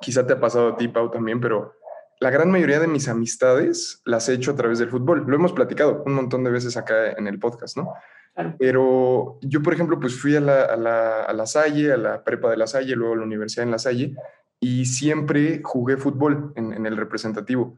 quizá 0.02 0.26
te 0.26 0.34
ha 0.34 0.40
pasado 0.40 0.68
a 0.68 0.76
ti, 0.76 0.88
Pau, 0.88 1.10
también, 1.10 1.40
pero 1.40 1.74
la 2.22 2.30
gran 2.30 2.52
mayoría 2.52 2.78
de 2.78 2.86
mis 2.86 3.08
amistades 3.08 4.00
las 4.04 4.28
he 4.28 4.34
hecho 4.34 4.52
a 4.52 4.54
través 4.54 4.78
del 4.78 4.90
fútbol. 4.90 5.24
Lo 5.26 5.34
hemos 5.34 5.52
platicado 5.52 6.04
un 6.06 6.14
montón 6.14 6.44
de 6.44 6.52
veces 6.52 6.76
acá 6.76 7.10
en 7.10 7.26
el 7.26 7.40
podcast, 7.40 7.76
¿no? 7.76 7.94
Claro. 8.32 8.54
Pero 8.60 9.38
yo, 9.42 9.60
por 9.60 9.74
ejemplo, 9.74 9.98
pues 9.98 10.14
fui 10.14 10.36
a 10.36 10.40
la, 10.40 10.62
a, 10.62 10.76
la, 10.76 11.24
a 11.24 11.32
la 11.32 11.46
Salle, 11.46 11.92
a 11.92 11.96
la 11.96 12.22
prepa 12.22 12.48
de 12.48 12.56
la 12.56 12.68
Salle, 12.68 12.94
luego 12.94 13.14
a 13.14 13.16
la 13.16 13.24
universidad 13.24 13.64
en 13.64 13.72
la 13.72 13.80
Salle, 13.80 14.14
y 14.60 14.86
siempre 14.86 15.62
jugué 15.64 15.96
fútbol 15.96 16.52
en, 16.54 16.72
en 16.72 16.86
el 16.86 16.96
representativo. 16.96 17.76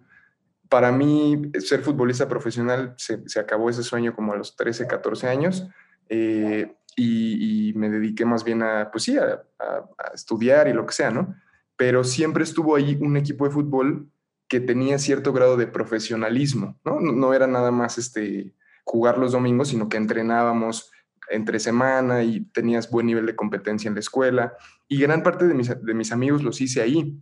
Para 0.69 0.93
mí, 0.93 1.51
ser 1.59 1.81
futbolista 1.81 2.29
profesional 2.29 2.93
se, 2.99 3.27
se, 3.27 3.41
acabó 3.41 3.71
ese 3.71 3.83
sueño 3.83 4.15
como 4.15 4.35
a 4.35 4.37
los 4.37 4.57
13, 4.57 4.87
14 4.87 5.27
años, 5.27 5.67
eh, 6.11 6.71
y, 6.97 7.71
y, 7.71 7.73
me 7.73 7.89
dediqué 7.89 8.27
más 8.27 8.45
bien 8.45 8.63
a, 8.63 8.91
pues 8.91 9.05
sí, 9.05 9.17
a, 9.17 9.43
a 9.59 10.13
estudiar 10.13 10.69
y 10.69 10.75
lo 10.75 10.85
que 10.85 10.93
sea, 10.93 11.11
¿no? 11.11 11.35
Pero 11.77 12.05
siempre 12.05 12.45
estuvo 12.45 12.77
ahí 12.77 12.99
un 13.01 13.17
equipo 13.17 13.47
de 13.47 13.51
fútbol 13.51 14.11
que 14.55 14.61
tenía 14.61 15.01
cierto 15.01 15.33
grado 15.33 15.57
de 15.57 15.67
profesionalismo, 15.67 16.79
¿no? 16.85 17.01
No, 17.01 17.35
era 17.35 17.49
nada 17.49 17.73
más 17.73 17.99
este 17.99 18.55
jugar 18.85 19.19
los 19.19 19.33
domingos, 19.33 19.67
sino 19.67 19.89
que 19.89 19.97
entrenábamos, 19.97 20.93
entre 21.29 21.59
semana 21.59 22.23
y 22.23 22.45
tenías 22.53 22.89
buen 22.89 23.07
nivel 23.07 23.27
de 23.27 23.35
competencia 23.35 23.89
en 23.89 23.95
la 23.95 24.01
escuela. 24.01 24.53
Y 24.87 25.01
gran 25.01 25.25
parte 25.25 25.49
de 25.49 25.55
mis, 25.55 25.71
de 25.83 25.95
mis 25.95 26.13
amigos 26.13 26.45
los 26.45 26.61
hice 26.61 26.83
ahí, 26.83 27.21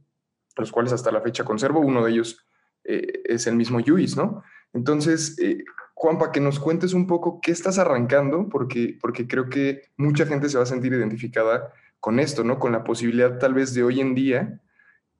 los 0.59 0.71
cuales 0.71 0.93
hasta 0.93 1.11
la 1.11 1.23
fecha 1.23 1.43
conservo. 1.43 1.81
Uno 1.81 2.05
de 2.05 2.11
ellos 2.11 2.47
eh, 2.85 3.23
es 3.25 3.47
el 3.47 3.57
mismo 3.57 3.81
Luis, 3.81 4.15
¿no? 4.15 4.43
Entonces, 4.75 5.39
eh, 5.39 5.65
Juan, 5.95 6.19
para 6.19 6.33
que 6.33 6.41
nos 6.41 6.61
cuentes 6.61 6.93
un 6.93 7.07
poco 7.07 7.41
qué 7.41 7.51
estás 7.51 7.79
arrancando, 7.79 8.51
porque, 8.51 8.99
porque 9.01 9.27
creo 9.27 9.49
que 9.49 9.85
mucha 9.97 10.27
gente 10.27 10.51
se 10.51 10.59
va 10.59 10.65
a 10.65 10.67
sentir 10.67 10.93
identificada 10.93 11.73
con 11.99 12.21
esto, 12.21 12.45
¿no? 12.45 12.59
Con 12.59 12.73
la 12.73 12.85
posibilidad 12.85 13.39
tal 13.39 13.55
vez 13.55 13.73
de 13.73 13.85
hoy 13.85 14.03
en 14.03 14.15
día 14.15 14.61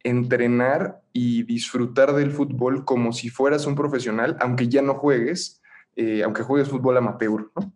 entrenar 0.04 1.00
y 1.12 1.42
disfrutar 1.44 2.12
del 2.12 2.30
fútbol 2.30 2.85
como 2.85 3.12
si 3.12 3.28
fueras 3.28 3.66
un 3.66 3.75
profesional, 3.75 4.37
aunque 4.40 4.68
ya 4.68 4.82
no 4.82 4.94
juegues, 4.94 5.62
eh, 5.97 6.23
aunque 6.23 6.42
juegues 6.42 6.68
fútbol 6.68 6.97
amateur, 6.97 7.50
¿no? 7.56 7.73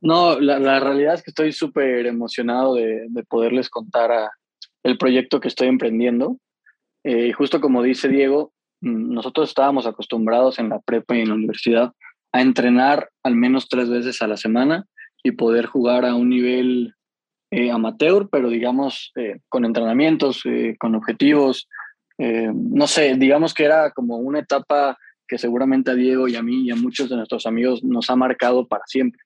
No, 0.00 0.38
la, 0.38 0.80
realidad 0.80 1.14
es 1.14 1.22
que 1.22 1.30
estoy 1.30 1.52
súper 1.52 2.04
emocionado 2.04 2.74
de, 2.74 3.08
poderles 3.26 3.70
contar 3.70 4.10
el 4.82 4.98
proyecto 4.98 5.40
que 5.40 5.48
estoy 5.48 5.68
emprendiendo. 5.68 6.36
Eh, 7.04 7.32
justo 7.32 7.58
como 7.58 7.82
dice 7.82 8.08
Diego, 8.08 8.52
mm, 8.82 9.14
nosotros 9.14 9.48
estábamos 9.48 9.86
acostumbrados 9.86 10.58
en 10.58 10.68
la 10.68 10.80
prepa 10.80 11.16
y 11.16 11.22
en 11.22 11.28
la 11.30 11.34
universidad 11.36 11.92
a 12.32 12.42
entrenar 12.42 13.08
al 13.22 13.34
menos 13.34 13.66
tres 13.70 13.88
veces 13.88 14.20
a 14.20 14.26
la 14.26 14.36
semana 14.36 14.84
y 15.22 15.32
poder 15.32 15.64
jugar 15.64 16.04
a 16.04 16.14
un 16.14 16.28
nivel 16.28 16.94
eh, 17.54 17.70
amateur, 17.70 18.28
pero 18.30 18.48
digamos 18.48 19.12
eh, 19.16 19.38
con 19.48 19.64
entrenamientos, 19.64 20.42
con 20.78 20.94
objetivos. 20.94 21.68
no 22.18 22.86
sé, 22.86 23.14
digamos 23.16 23.54
que 23.54 23.64
era 23.64 23.90
como 23.90 24.16
una 24.16 24.40
etapa 24.40 24.96
que 25.28 25.38
seguramente 25.38 25.90
a 25.90 25.94
Diego 25.94 26.28
y 26.28 26.36
a 26.36 26.42
mí 26.42 26.64
y 26.64 26.70
a 26.70 26.76
muchos 26.76 27.08
de 27.08 27.16
nuestros 27.16 27.46
amigos 27.46 27.82
nos 27.82 28.10
ha 28.10 28.16
marcado 28.16 28.66
para 28.66 28.84
siempre. 28.86 29.20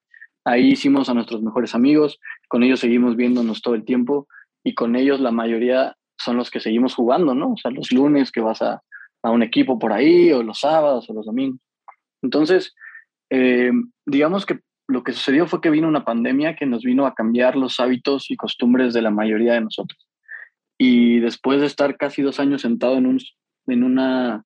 Ahí 0.45 0.73
hicimos 0.73 1.09
a 1.09 1.15
nuestros 1.15 1.43
mejores 1.43 1.75
amigos, 1.75 2.19
con 2.49 2.63
ellos 2.63 2.81
seguimos 2.81 3.17
viéndonos 3.17 3.63
todo 3.63 3.75
el 3.75 3.85
tiempo 3.85 4.29
y 4.65 4.75
con 4.75 4.97
ellos 4.97 5.21
la 5.21 5.31
mayoría 5.31 5.97
son 6.19 6.37
los 6.37 6.51
que 6.51 6.61
seguimos 6.61 6.95
jugando, 6.95 7.35
¿no? 7.35 7.53
O 7.53 7.57
sea, 7.57 7.71
los 7.71 7.93
lunes 7.93 8.31
que 8.31 8.41
vas 8.41 8.61
a, 8.63 8.83
a 9.23 9.31
un 9.31 9.43
equipo 9.43 9.79
por 9.79 9.93
ahí, 9.93 10.33
o 10.33 10.43
los 10.43 10.61
sábados, 10.61 11.09
o 11.09 11.15
los 11.15 11.27
domingos. 11.27 11.61
Entonces, 12.23 12.75
eh, 13.31 13.71
digamos 14.07 14.47
que 14.47 14.61
lo 14.89 15.05
que 15.05 15.13
sucedió 15.13 15.47
fue 15.47 15.61
que 15.61 15.71
vino 15.71 15.87
una 15.87 16.05
pandemia 16.05 16.57
que 16.57 16.67
nos 16.67 16.83
vino 16.83 17.07
a 17.07 17.15
cambiar 17.15 17.57
los 17.57 17.79
hábitos 17.79 18.31
y 18.31 18.37
costumbres 18.37 18.95
de 18.95 19.03
la 19.03 19.11
mayoría 19.11 19.53
de 19.53 19.61
nosotros. 19.61 20.09
Y 20.79 21.21
después 21.21 21.61
de 21.61 21.67
estar 21.67 21.97
casi 21.97 22.23
dos 22.23 22.41
años 22.41 22.63
sentado 22.63 22.97
en, 22.97 23.07
un, 23.07 23.19
en, 23.67 23.85
una, 23.85 24.45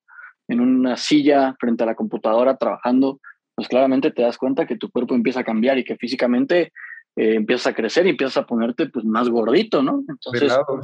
en 0.49 0.59
una 0.59 0.97
silla 0.97 1.55
frente 1.59 1.83
a 1.83 1.85
la 1.85 1.95
computadora 1.95 2.57
trabajando, 2.57 3.21
pues 3.55 3.69
claramente 3.69 4.11
te 4.11 4.21
das 4.21 4.37
cuenta 4.37 4.67
que 4.67 4.77
tu 4.77 4.91
cuerpo 4.91 5.15
empieza 5.15 5.39
a 5.39 5.45
cambiar 5.45 5.77
y 5.77 5.85
que 5.85 5.95
físicamente 5.95 6.73
eh, 7.15 7.35
empiezas 7.35 7.67
a 7.67 7.73
crecer 7.73 8.05
y 8.05 8.09
empiezas 8.09 8.37
a 8.37 8.45
ponerte 8.45 8.87
pues 8.87 9.05
más 9.05 9.29
gordito, 9.29 9.81
¿no? 9.81 10.03
Entonces, 10.07 10.51
exacto. 10.51 10.81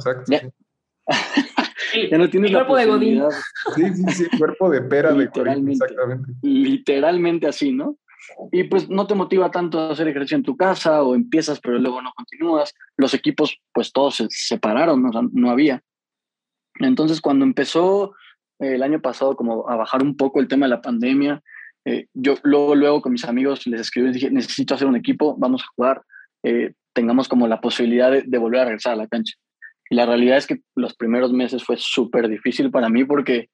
Ya, 2.08 2.18
no 2.18 2.30
tienes 2.30 2.50
el 2.50 2.56
cuerpo 2.56 2.76
de 2.76 2.86
Godín. 2.86 3.22
Sí, 3.74 3.94
sí, 3.94 4.04
sí, 4.12 4.38
cuerpo 4.38 4.70
de 4.70 4.80
pera 4.82 5.12
de 5.12 5.24
exactamente. 5.24 6.32
Literalmente 6.40 7.48
así, 7.48 7.72
¿no? 7.72 7.96
Y 8.52 8.64
pues 8.64 8.88
no 8.88 9.06
te 9.06 9.14
motiva 9.14 9.50
tanto 9.50 9.78
a 9.78 9.92
hacer 9.92 10.08
ejercicio 10.08 10.36
en 10.36 10.42
tu 10.42 10.56
casa 10.56 11.02
o 11.02 11.14
empiezas 11.14 11.60
pero 11.60 11.78
luego 11.78 12.02
no 12.02 12.12
continúas. 12.14 12.74
Los 12.96 13.14
equipos 13.14 13.58
pues 13.72 13.92
todos 13.92 14.16
se 14.16 14.26
separaron, 14.30 15.02
¿no? 15.02 15.10
no 15.32 15.50
había. 15.50 15.82
Entonces 16.78 17.20
cuando 17.20 17.44
empezó 17.44 18.14
el 18.58 18.82
año 18.82 19.00
pasado 19.00 19.36
como 19.36 19.68
a 19.68 19.76
bajar 19.76 20.02
un 20.02 20.16
poco 20.16 20.40
el 20.40 20.48
tema 20.48 20.66
de 20.66 20.70
la 20.70 20.82
pandemia, 20.82 21.42
eh, 21.84 22.06
yo 22.12 22.34
luego, 22.42 22.74
luego 22.74 23.02
con 23.02 23.12
mis 23.12 23.24
amigos 23.24 23.66
les 23.66 23.80
escribí 23.80 24.12
dije, 24.12 24.30
necesito 24.30 24.74
hacer 24.74 24.86
un 24.86 24.96
equipo, 24.96 25.36
vamos 25.38 25.62
a 25.62 25.66
jugar, 25.74 26.02
eh, 26.42 26.74
tengamos 26.92 27.28
como 27.28 27.48
la 27.48 27.60
posibilidad 27.60 28.10
de, 28.10 28.38
volver 28.38 28.60
a 28.60 28.64
regresar 28.64 28.94
a 28.94 28.96
la 28.96 29.08
cancha. 29.08 29.34
Y 29.88 29.94
la 29.96 30.06
realidad 30.06 30.36
es 30.36 30.46
que 30.46 30.60
los 30.76 30.94
primeros 30.94 31.32
meses 31.32 31.64
fue 31.64 31.76
súper 31.78 32.28
difícil 32.28 32.70
para 32.70 32.88
mí 32.88 33.04
porque 33.04 33.48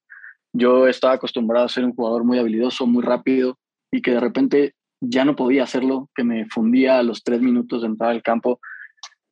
yo 0.52 0.86
estaba 0.86 1.14
acostumbrado 1.14 1.66
a 1.66 1.70
ser 1.70 1.84
un 1.84 1.94
jugador 1.94 2.24
muy 2.24 2.38
habilidoso, 2.38 2.86
muy 2.86 3.02
rápido 3.02 3.58
y 3.90 4.02
que 4.02 4.12
de 4.12 4.20
repente 4.20 4.74
ya 5.00 5.24
no 5.24 5.36
podía 5.36 5.64
hacerlo, 5.64 6.10
que 6.14 6.24
me 6.24 6.46
fundía 6.46 6.98
a 6.98 7.02
los 7.02 7.22
tres 7.22 7.40
minutos 7.40 7.82
de 7.82 7.88
entrar 7.88 8.10
al 8.10 8.22
campo, 8.22 8.60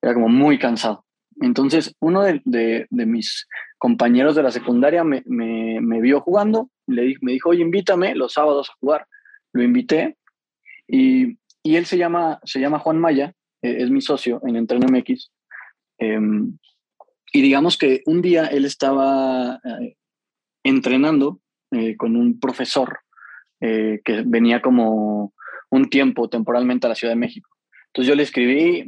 era 0.02 0.14
como 0.14 0.28
muy 0.28 0.58
cansado. 0.58 1.04
Entonces, 1.40 1.94
uno 2.00 2.22
de, 2.22 2.40
de, 2.44 3.06
mis 3.06 3.48
compañeros 3.78 4.36
de 4.36 4.42
la 4.42 4.50
secundaria 4.50 5.02
me, 5.02 5.22
me, 5.26 6.00
vio 6.00 6.20
jugando 6.20 6.70
le 6.86 7.16
me 7.22 7.32
dijo, 7.32 7.50
oye, 7.50 7.62
invítame 7.62 8.14
los 8.14 8.34
sábados 8.34 8.70
a 8.70 8.74
jugar. 8.78 9.06
Lo 9.52 9.62
invité 9.62 10.16
y, 10.86 11.38
y 11.62 11.76
él 11.76 11.86
se 11.86 11.96
llama, 11.96 12.40
se 12.44 12.60
llama 12.60 12.78
Juan 12.78 13.00
Maya, 13.00 13.34
eh, 13.62 13.76
es 13.78 13.90
mi 13.90 14.00
socio 14.00 14.40
en 14.46 14.56
Entreno 14.56 14.86
MX. 14.86 15.30
Em, 15.98 16.58
y 17.32 17.42
digamos 17.42 17.76
que 17.78 18.02
un 18.06 18.22
día 18.22 18.46
él 18.46 18.64
estaba 18.64 19.60
eh, 19.64 19.96
entrenando 20.62 21.40
eh, 21.72 21.96
con 21.96 22.16
un 22.16 22.38
profesor 22.38 23.00
que 24.04 24.22
venía 24.26 24.60
como 24.60 25.32
un 25.70 25.88
tiempo 25.88 26.28
temporalmente 26.28 26.86
a 26.86 26.90
la 26.90 26.94
Ciudad 26.94 27.12
de 27.12 27.20
México. 27.20 27.48
Entonces 27.86 28.08
yo 28.08 28.14
le 28.14 28.24
escribí, 28.24 28.84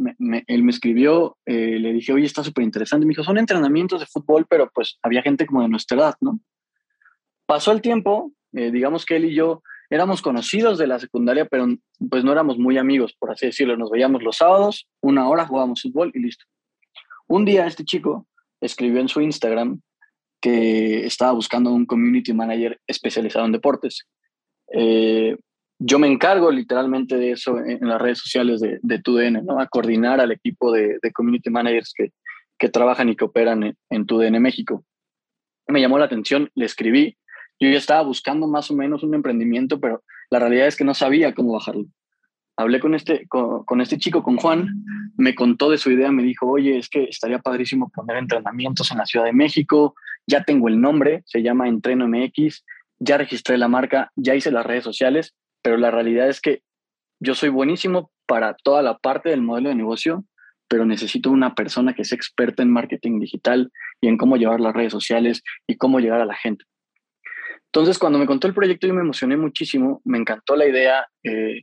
él 0.48 0.62
me 0.62 0.70
escribió, 0.70 1.38
le 1.46 1.92
dije, 1.92 2.12
oye, 2.12 2.26
está 2.26 2.42
súper 2.42 2.64
interesante. 2.64 3.06
Me 3.06 3.10
dijo, 3.10 3.24
son 3.24 3.38
entrenamientos 3.38 4.00
de 4.00 4.06
fútbol, 4.06 4.46
pero 4.48 4.70
pues 4.74 4.98
había 5.02 5.22
gente 5.22 5.46
como 5.46 5.62
de 5.62 5.68
nuestra 5.68 5.96
edad, 5.96 6.14
¿no? 6.20 6.40
Pasó 7.46 7.70
el 7.70 7.80
tiempo, 7.80 8.32
eh, 8.52 8.72
digamos 8.72 9.06
que 9.06 9.16
él 9.16 9.26
y 9.26 9.34
yo 9.34 9.62
éramos 9.88 10.20
conocidos 10.20 10.78
de 10.78 10.88
la 10.88 10.98
secundaria, 10.98 11.44
pero 11.44 11.68
pues 12.10 12.24
no 12.24 12.32
éramos 12.32 12.58
muy 12.58 12.76
amigos, 12.76 13.14
por 13.16 13.30
así 13.30 13.46
decirlo. 13.46 13.76
Nos 13.76 13.90
veíamos 13.90 14.22
los 14.22 14.38
sábados, 14.38 14.88
una 15.00 15.28
hora 15.28 15.46
jugábamos 15.46 15.82
fútbol 15.82 16.10
y 16.12 16.18
listo. 16.18 16.44
Un 17.28 17.44
día 17.44 17.66
este 17.66 17.84
chico 17.84 18.26
escribió 18.60 19.00
en 19.00 19.08
su 19.08 19.20
Instagram 19.20 19.80
que 20.40 21.06
estaba 21.06 21.32
buscando 21.32 21.72
un 21.72 21.86
community 21.86 22.32
manager 22.32 22.80
especializado 22.86 23.46
en 23.46 23.52
deportes. 23.52 24.08
Eh, 24.72 25.36
yo 25.78 25.98
me 25.98 26.06
encargo 26.06 26.50
literalmente 26.50 27.16
de 27.16 27.32
eso 27.32 27.58
en, 27.58 27.86
las 27.86 28.00
redes 28.00 28.18
sociales 28.18 28.60
de, 28.60 28.98
TUDN, 28.98 29.44
¿no? 29.44 29.60
a 29.60 29.66
coordinar 29.66 30.20
al 30.20 30.32
equipo 30.32 30.72
de, 30.72 30.98
community 31.12 31.50
managers 31.50 31.92
que, 31.94 32.12
que, 32.58 32.68
trabajan 32.68 33.10
y 33.10 33.16
que 33.16 33.24
operan 33.24 33.62
en, 33.62 33.76
en 33.90 34.06
TUDN 34.06 34.40
México. 34.40 34.84
Me 35.68 35.80
llamó 35.80 35.98
la 35.98 36.06
atención, 36.06 36.50
le 36.54 36.64
escribí, 36.64 37.18
yo 37.58 37.70
ya 37.70 37.78
estaba 37.78 38.02
buscando 38.02 38.46
más 38.46 38.70
o 38.70 38.74
menos 38.74 39.02
un 39.02 39.14
emprendimiento, 39.14 39.80
pero 39.80 40.02
la 40.30 40.38
realidad 40.38 40.66
es 40.66 40.76
que 40.76 40.84
no 40.84 40.94
sabía 40.94 41.34
cómo 41.34 41.52
bajarlo. 41.52 41.86
Hablé 42.58 42.80
con 42.80 42.94
este, 42.94 43.26
con, 43.28 43.80
este 43.82 43.98
chico, 43.98 44.22
con 44.22 44.38
Juan, 44.38 44.82
me 45.18 45.34
contó 45.34 45.68
de 45.68 45.76
su 45.76 45.90
idea, 45.90 46.10
me 46.10 46.22
dijo, 46.22 46.46
oye, 46.46 46.78
es 46.78 46.88
que 46.88 47.04
estaría 47.04 47.38
padrísimo 47.38 47.90
poner 47.90 48.16
entrenamientos 48.16 48.90
en 48.90 48.98
la 48.98 49.04
Ciudad 49.04 49.26
de 49.26 49.34
México, 49.34 49.94
ya 50.26 50.42
tengo 50.42 50.68
el 50.68 50.80
nombre, 50.80 51.22
se 51.26 51.42
llama 51.42 51.68
Entreno 51.68 52.08
MX, 52.08 52.64
ya 52.98 53.18
registré 53.18 53.58
la 53.58 53.68
marca, 53.68 54.10
ya 54.16 54.34
hice 54.34 54.50
las 54.50 54.66
redes 54.66 54.84
sociales, 54.84 55.34
pero 55.62 55.76
la 55.76 55.90
realidad 55.90 56.28
es 56.28 56.40
que 56.40 56.62
yo 57.20 57.34
soy 57.34 57.48
buenísimo 57.48 58.10
para 58.26 58.54
toda 58.54 58.82
la 58.82 58.98
parte 58.98 59.30
del 59.30 59.42
modelo 59.42 59.68
de 59.68 59.74
negocio, 59.74 60.24
pero 60.68 60.84
necesito 60.84 61.30
una 61.30 61.54
persona 61.54 61.94
que 61.94 62.04
sea 62.04 62.16
experta 62.16 62.62
en 62.62 62.72
marketing 62.72 63.20
digital 63.20 63.70
y 64.00 64.08
en 64.08 64.16
cómo 64.16 64.36
llevar 64.36 64.60
las 64.60 64.74
redes 64.74 64.92
sociales 64.92 65.42
y 65.66 65.76
cómo 65.76 66.00
llegar 66.00 66.20
a 66.20 66.26
la 66.26 66.34
gente. 66.34 66.64
Entonces, 67.66 67.98
cuando 67.98 68.18
me 68.18 68.26
contó 68.26 68.46
el 68.46 68.54
proyecto, 68.54 68.86
yo 68.86 68.94
me 68.94 69.02
emocioné 69.02 69.36
muchísimo, 69.36 70.00
me 70.04 70.18
encantó 70.18 70.56
la 70.56 70.66
idea. 70.66 71.06
Eh, 71.22 71.62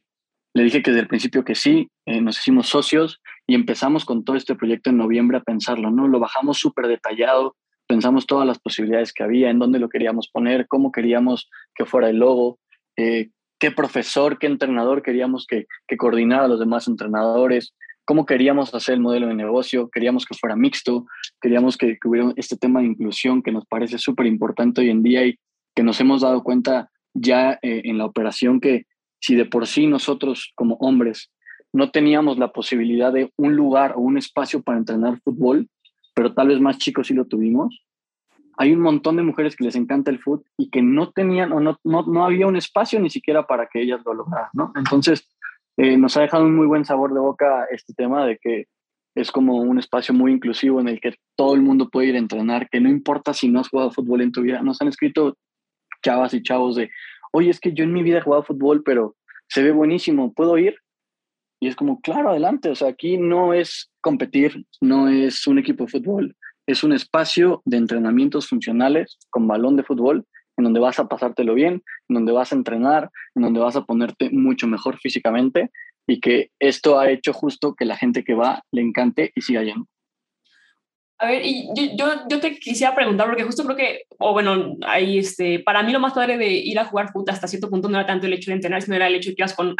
le 0.53 0.63
dije 0.63 0.83
que 0.83 0.91
desde 0.91 1.01
el 1.01 1.07
principio 1.07 1.43
que 1.43 1.55
sí, 1.55 1.89
eh, 2.05 2.21
nos 2.21 2.37
hicimos 2.37 2.67
socios 2.67 3.19
y 3.47 3.55
empezamos 3.55 4.05
con 4.05 4.23
todo 4.23 4.35
este 4.35 4.55
proyecto 4.55 4.89
en 4.89 4.97
noviembre 4.97 5.37
a 5.37 5.43
pensarlo, 5.43 5.89
¿no? 5.89 6.07
Lo 6.07 6.19
bajamos 6.19 6.59
súper 6.59 6.87
detallado, 6.87 7.55
pensamos 7.93 8.25
todas 8.25 8.47
las 8.47 8.57
posibilidades 8.57 9.13
que 9.13 9.21
había, 9.21 9.51
en 9.51 9.59
dónde 9.59 9.77
lo 9.77 9.87
queríamos 9.87 10.27
poner, 10.27 10.67
cómo 10.67 10.91
queríamos 10.91 11.47
que 11.75 11.85
fuera 11.85 12.09
el 12.09 12.17
logo, 12.17 12.57
eh, 12.97 13.29
qué 13.59 13.69
profesor, 13.69 14.39
qué 14.39 14.47
entrenador 14.47 15.03
queríamos 15.03 15.45
que, 15.45 15.67
que 15.87 15.95
coordinara 15.95 16.45
a 16.45 16.47
los 16.47 16.59
demás 16.59 16.87
entrenadores, 16.87 17.75
cómo 18.03 18.25
queríamos 18.25 18.73
hacer 18.73 18.95
el 18.95 19.01
modelo 19.01 19.27
de 19.27 19.35
negocio, 19.35 19.91
queríamos 19.91 20.25
que 20.25 20.35
fuera 20.35 20.55
mixto, 20.55 21.05
queríamos 21.39 21.77
que, 21.77 21.99
que 22.01 22.33
este 22.35 22.57
tema 22.57 22.79
de 22.79 22.87
inclusión 22.87 23.43
que 23.43 23.51
nos 23.51 23.63
parece 23.67 23.99
súper 23.99 24.25
importante 24.25 24.81
hoy 24.81 24.89
en 24.89 25.03
día 25.03 25.23
y 25.27 25.37
que 25.75 25.83
nos 25.83 26.01
hemos 26.01 26.21
dado 26.21 26.41
cuenta 26.41 26.89
ya 27.13 27.59
eh, 27.61 27.83
en 27.85 27.99
la 27.99 28.05
operación 28.05 28.59
que 28.59 28.87
si 29.21 29.35
de 29.35 29.45
por 29.45 29.67
sí 29.67 29.85
nosotros 29.85 30.51
como 30.55 30.77
hombres 30.77 31.31
no 31.71 31.91
teníamos 31.91 32.39
la 32.39 32.51
posibilidad 32.51 33.13
de 33.13 33.31
un 33.37 33.55
lugar 33.55 33.93
o 33.95 33.99
un 33.99 34.17
espacio 34.17 34.63
para 34.63 34.79
entrenar 34.79 35.19
fútbol, 35.23 35.67
pero 36.13 36.33
tal 36.33 36.49
vez 36.49 36.59
más 36.59 36.77
chicos 36.77 37.07
sí 37.07 37.13
lo 37.13 37.25
tuvimos, 37.25 37.85
hay 38.57 38.73
un 38.73 38.81
montón 38.81 39.15
de 39.15 39.23
mujeres 39.23 39.55
que 39.55 39.63
les 39.63 39.75
encanta 39.75 40.11
el 40.11 40.19
fútbol 40.19 40.45
y 40.57 40.69
que 40.69 40.81
no 40.81 41.11
tenían 41.11 41.51
o 41.51 41.59
no, 41.59 41.79
no, 41.83 42.03
no, 42.03 42.25
había 42.25 42.47
un 42.47 42.55
espacio 42.55 42.99
ni 42.99 43.09
siquiera 43.09 43.47
para 43.47 43.67
que 43.67 43.81
ellas 43.81 44.01
lo 44.05 44.13
lograran, 44.13 44.49
¿no? 44.53 44.71
Entonces, 44.75 45.27
eh, 45.77 45.97
nos 45.97 46.15
ha 46.17 46.21
dejado 46.21 46.45
un 46.45 46.55
muy 46.55 46.67
buen 46.67 46.85
sabor 46.85 47.13
de 47.13 47.19
boca 47.19 47.65
este 47.71 47.93
tema 47.93 48.25
de 48.25 48.37
que 48.37 48.67
es 49.15 49.31
como 49.31 49.57
un 49.57 49.79
espacio 49.79 50.13
muy 50.13 50.31
inclusivo 50.31 50.79
en 50.79 50.87
el 50.87 50.99
que 50.99 51.15
todo 51.35 51.55
el 51.55 51.61
mundo 51.61 51.89
puede 51.89 52.07
ir 52.07 52.15
a 52.15 52.19
entrenar, 52.19 52.69
que 52.69 52.79
no 52.79 52.89
importa 52.89 53.33
si 53.33 53.47
no 53.47 53.59
has 53.59 53.69
jugado 53.69 53.91
fútbol 53.91 54.21
en 54.21 54.31
tu 54.31 54.41
vida. 54.41 54.61
Nos 54.61 54.81
han 54.81 54.87
escrito 54.87 55.37
chavas 56.03 56.33
y 56.33 56.41
chavos 56.41 56.75
de, 56.75 56.89
oye, 57.31 57.49
es 57.49 57.59
que 57.59 57.73
yo 57.73 57.83
en 57.83 57.93
mi 57.93 58.03
vida 58.03 58.19
he 58.19 58.21
jugado 58.21 58.43
fútbol, 58.43 58.83
pero 58.83 59.15
se 59.47 59.63
ve 59.63 59.71
buenísimo, 59.71 60.33
¿puedo 60.33 60.57
ir? 60.57 60.75
Y 61.63 61.67
es 61.67 61.77
como, 61.77 62.01
claro, 62.01 62.29
adelante, 62.29 62.69
o 62.69 62.75
sea, 62.75 62.89
aquí 62.89 63.17
no 63.17 63.53
es 63.53 63.89
competir, 64.01 64.65
no 64.81 65.07
es 65.07 65.47
un 65.47 65.59
equipo 65.59 65.85
de 65.85 65.91
fútbol, 65.91 66.35
es 66.67 66.83
un 66.83 66.91
espacio 66.91 67.61
de 67.63 67.77
entrenamientos 67.77 68.49
funcionales 68.49 69.17
con 69.29 69.47
balón 69.47 69.77
de 69.77 69.83
fútbol 69.83 70.25
en 70.57 70.65
donde 70.65 70.81
vas 70.81 70.99
a 70.99 71.07
pasártelo 71.07 71.53
bien, 71.53 71.81
en 72.09 72.13
donde 72.15 72.33
vas 72.33 72.51
a 72.51 72.55
entrenar, 72.57 73.09
en 73.33 73.43
donde 73.43 73.61
vas 73.61 73.77
a 73.77 73.85
ponerte 73.85 74.29
mucho 74.29 74.67
mejor 74.67 74.97
físicamente 74.97 75.71
y 76.05 76.19
que 76.19 76.51
esto 76.59 76.99
ha 76.99 77.09
hecho 77.09 77.31
justo 77.31 77.75
que 77.75 77.85
la 77.85 77.95
gente 77.95 78.25
que 78.25 78.33
va 78.33 78.61
le 78.73 78.81
encante 78.81 79.31
y 79.33 79.39
siga 79.39 79.63
yendo. 79.63 79.87
A 81.19 81.27
ver, 81.27 81.45
y 81.45 81.69
yo, 81.95 82.27
yo, 82.29 82.39
te 82.39 82.57
quisiera 82.59 82.93
preguntar, 82.95 83.27
porque 83.27 83.43
justo 83.43 83.63
creo 83.63 83.77
que, 83.77 84.01
o 84.17 84.33
bueno, 84.33 84.75
ahí 84.85 85.19
este, 85.19 85.59
para 85.59 85.83
mí 85.83 85.91
lo 85.91 85.99
más 85.99 86.13
padre 86.13 86.37
de 86.37 86.49
ir 86.49 86.77
a 86.79 86.85
jugar 86.85 87.11
fútbol 87.11 87.29
hasta 87.29 87.47
cierto 87.47 87.69
punto 87.69 87.87
no 87.87 87.97
era 87.97 88.07
tanto 88.07 88.27
el 88.27 88.33
hecho 88.33 88.51
de 88.51 88.55
entrenar, 88.55 88.81
sino 88.81 88.95
era 88.95 89.07
el 89.07 89.15
hecho 89.15 89.29
de 89.29 89.35
que 89.35 89.41
ibas 89.41 89.53
con, 89.53 89.75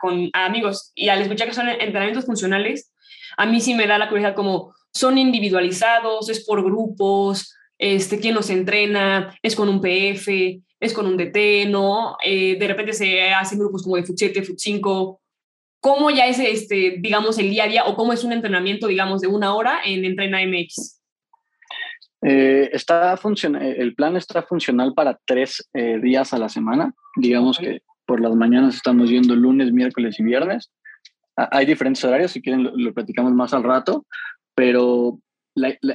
con 0.00 0.30
amigos. 0.32 0.92
Y 0.94 1.08
al 1.08 1.22
escuchar 1.22 1.48
que 1.48 1.54
son 1.54 1.68
entrenamientos 1.68 2.26
funcionales, 2.26 2.92
a 3.36 3.46
mí 3.46 3.60
sí 3.60 3.74
me 3.74 3.86
da 3.86 3.98
la 3.98 4.08
curiosidad 4.08 4.36
como 4.36 4.74
son 4.92 5.18
individualizados, 5.18 6.28
es 6.28 6.44
por 6.44 6.62
grupos, 6.62 7.56
este, 7.78 8.20
quién 8.20 8.34
nos 8.34 8.50
entrena, 8.50 9.36
es 9.42 9.56
con 9.56 9.68
un 9.68 9.80
PF, 9.80 10.60
es 10.80 10.92
con 10.92 11.06
un 11.06 11.16
DT, 11.16 11.68
¿no? 11.68 12.16
Eh, 12.24 12.56
de 12.58 12.68
repente 12.68 12.92
se 12.92 13.32
hacen 13.32 13.58
grupos 13.58 13.82
como 13.82 13.96
de 13.96 14.04
FUT 14.04 14.16
7, 14.16 14.42
FUT 14.42 14.58
5. 14.58 15.20
¿Cómo 15.84 16.08
ya 16.10 16.26
es, 16.26 16.38
este, 16.38 16.96
digamos, 16.98 17.38
el 17.38 17.50
día 17.50 17.64
a 17.64 17.68
día 17.68 17.84
o 17.84 17.94
cómo 17.94 18.14
es 18.14 18.24
un 18.24 18.32
entrenamiento, 18.32 18.86
digamos, 18.86 19.20
de 19.20 19.26
una 19.26 19.54
hora 19.54 19.80
en 19.84 20.02
Entrena 20.06 20.38
MX? 20.40 20.98
Eh, 22.22 22.70
está 22.72 23.20
el 23.52 23.94
plan 23.94 24.16
está 24.16 24.42
funcional 24.42 24.94
para 24.94 25.20
tres 25.26 25.68
eh, 25.74 25.98
días 26.00 26.32
a 26.32 26.38
la 26.38 26.48
semana. 26.48 26.94
Digamos 27.16 27.58
que 27.58 27.82
por 28.06 28.22
las 28.22 28.34
mañanas 28.34 28.76
estamos 28.76 29.10
yendo 29.10 29.36
lunes, 29.36 29.72
miércoles 29.72 30.18
y 30.18 30.22
viernes. 30.22 30.72
hay 31.36 31.66
diferentes 31.66 32.02
horarios, 32.02 32.32
si 32.32 32.40
quieren 32.40 32.62
lo, 32.64 32.94
platicamos 32.94 33.34
más 33.34 33.52
al 33.52 33.62
rato, 33.62 34.06
pero 34.54 35.18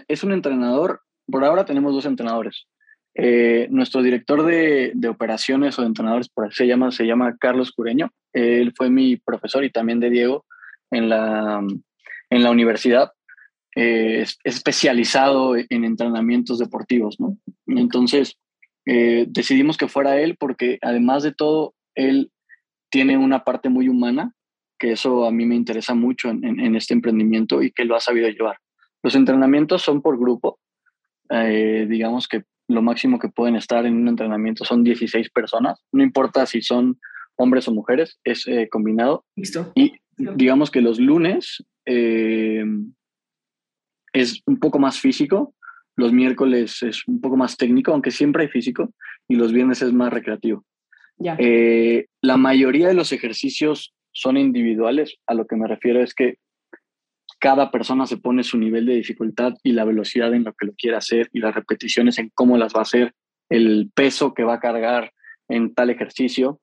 es 0.07 0.23
un 0.23 0.33
entrenador 0.33 1.01
por 1.25 1.43
ahora 1.43 1.65
tenemos 1.65 1.95
dos 1.95 2.05
entrenadores. 2.05 2.67
Eh, 3.15 3.67
nuestro 3.71 4.01
director 4.01 4.45
de, 4.45 4.93
operaciones 5.09 5.77
o 5.77 5.81
de 5.81 5.87
entrenadores, 5.87 6.29
por 6.29 6.47
así 6.47 6.57
se 6.57 6.67
llama, 6.67 6.91
se 6.91 7.05
llama 7.05 7.35
Carlos 7.37 7.71
Cureño. 7.71 8.11
Él 8.33 8.73
fue 8.75 8.89
mi 8.89 9.17
profesor 9.17 9.63
y 9.63 9.71
también 9.71 9.99
de 9.99 10.09
Diego 10.09 10.45
en 10.91 11.09
la, 11.09 11.65
en 12.29 12.43
la 12.43 12.51
universidad. 12.51 13.11
Eh, 13.75 14.21
es 14.21 14.37
especializado 14.43 15.55
en 15.55 15.83
entrenamientos 15.83 16.59
deportivos, 16.59 17.19
¿no? 17.19 17.37
Entonces, 17.67 18.37
eh, 18.85 19.25
decidimos 19.27 19.77
que 19.77 19.87
fuera 19.87 20.19
él 20.19 20.35
porque 20.39 20.79
además 20.81 21.23
de 21.23 21.33
todo, 21.33 21.75
él 21.95 22.31
tiene 22.89 23.17
una 23.17 23.43
parte 23.43 23.69
muy 23.69 23.89
humana, 23.89 24.33
que 24.79 24.93
eso 24.93 25.25
a 25.25 25.31
mí 25.31 25.45
me 25.45 25.55
interesa 25.55 25.93
mucho 25.93 26.29
en, 26.29 26.43
en 26.59 26.75
este 26.75 26.93
emprendimiento 26.93 27.61
y 27.61 27.71
que 27.71 27.85
lo 27.85 27.95
ha 27.95 27.99
sabido 27.99 28.29
llevar. 28.29 28.57
Los 29.03 29.15
entrenamientos 29.15 29.81
son 29.81 30.01
por 30.01 30.17
grupo, 30.17 30.59
eh, 31.29 31.85
digamos 31.87 32.27
que 32.27 32.43
lo 32.69 32.81
máximo 32.81 33.19
que 33.19 33.29
pueden 33.29 33.55
estar 33.55 33.85
en 33.85 33.95
un 33.95 34.07
entrenamiento 34.07 34.63
son 34.63 34.83
16 34.83 35.29
personas, 35.31 35.83
no 35.91 36.03
importa 36.03 36.45
si 36.45 36.61
son 36.61 36.99
hombres 37.35 37.67
o 37.67 37.73
mujeres, 37.73 38.19
es 38.23 38.47
eh, 38.47 38.67
combinado. 38.69 39.25
Listo. 39.35 39.71
Y 39.75 39.93
digamos 40.17 40.69
que 40.69 40.81
los 40.81 40.99
lunes 40.99 41.65
eh, 41.85 42.63
es 44.13 44.41
un 44.45 44.59
poco 44.59 44.77
más 44.77 44.99
físico, 44.99 45.55
los 45.95 46.13
miércoles 46.13 46.83
es 46.83 47.07
un 47.07 47.19
poco 47.19 47.37
más 47.37 47.57
técnico, 47.57 47.91
aunque 47.91 48.11
siempre 48.11 48.43
hay 48.43 48.49
físico, 48.49 48.93
y 49.27 49.35
los 49.35 49.51
viernes 49.51 49.81
es 49.81 49.91
más 49.91 50.13
recreativo. 50.13 50.63
Ya. 51.21 51.37
la 52.21 52.37
mayoría 52.37 52.87
de 52.87 52.93
los 52.93 53.11
ejercicios 53.11 53.93
son 54.13 54.37
individuales, 54.37 55.17
a 55.27 55.33
lo 55.33 55.45
que 55.47 55.57
me 55.57 55.67
refiero 55.67 56.01
es 56.01 56.13
que 56.13 56.37
cada 57.39 57.71
persona 57.71 58.05
se 58.05 58.17
pone 58.17 58.43
su 58.43 58.57
nivel 58.57 58.85
de 58.85 58.95
dificultad 58.95 59.53
y 59.63 59.71
la 59.71 59.85
velocidad 59.85 60.33
en 60.33 60.43
lo 60.43 60.53
que 60.53 60.67
lo 60.67 60.73
quiere 60.73 60.97
hacer 60.97 61.29
y 61.33 61.39
las 61.39 61.55
repeticiones 61.55 62.19
en 62.19 62.29
cómo 62.33 62.57
las 62.57 62.73
va 62.73 62.79
a 62.79 62.83
hacer, 62.83 63.13
el 63.49 63.89
peso 63.95 64.33
que 64.33 64.43
va 64.43 64.55
a 64.55 64.59
cargar 64.59 65.11
en 65.47 65.73
tal 65.73 65.89
ejercicio. 65.89 66.59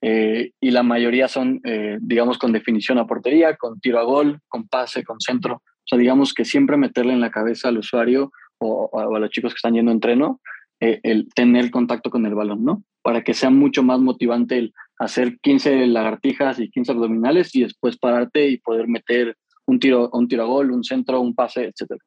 Eh, 0.00 0.52
y 0.60 0.70
la 0.70 0.84
mayoría 0.84 1.26
son, 1.26 1.60
eh, 1.64 1.98
digamos, 2.00 2.38
con 2.38 2.52
definición 2.52 2.98
a 2.98 3.06
portería, 3.06 3.56
con 3.56 3.80
tiro 3.80 3.98
a 3.98 4.04
gol, 4.04 4.40
con 4.46 4.68
pase, 4.68 5.02
con 5.02 5.18
centro. 5.20 5.54
O 5.56 5.86
sea, 5.86 5.98
digamos 5.98 6.34
que 6.34 6.44
siempre 6.44 6.76
meterle 6.76 7.14
en 7.14 7.20
la 7.20 7.30
cabeza 7.30 7.68
al 7.68 7.78
usuario 7.78 8.30
o, 8.58 8.90
a 9.00 9.18
los 9.18 9.30
chicos 9.30 9.52
que 9.52 9.58
están 9.58 9.74
yendo 9.74 9.90
a 9.90 9.94
entreno 9.94 10.40
eh, 10.80 11.00
el 11.02 11.28
tener 11.34 11.70
contacto 11.70 12.10
con 12.10 12.26
el 12.26 12.34
balón, 12.34 12.64
¿no? 12.64 12.84
Para 13.02 13.22
que 13.22 13.34
sea 13.34 13.50
mucho 13.50 13.82
más 13.82 13.98
motivante 13.98 14.58
el 14.58 14.74
hacer 14.98 15.38
15 15.40 15.86
lagartijas 15.86 16.60
y 16.60 16.70
15 16.70 16.92
abdominales 16.92 17.54
y 17.56 17.62
después 17.62 17.96
pararte 17.96 18.48
y 18.48 18.58
poder 18.58 18.86
meter 18.86 19.36
un 19.68 19.78
tiro, 19.78 20.08
un 20.12 20.26
tiro 20.26 20.42
a 20.42 20.46
gol, 20.46 20.70
un 20.70 20.82
centro, 20.82 21.20
un 21.20 21.34
pase, 21.34 21.64
etc. 21.64 22.00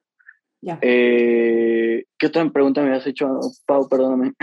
Eh, 0.81 2.03
¿Qué 2.17 2.27
otra 2.27 2.49
pregunta 2.51 2.81
me 2.81 2.89
habías 2.89 3.07
hecho, 3.07 3.39
Pau? 3.65 3.87
Perdóname. 3.87 4.33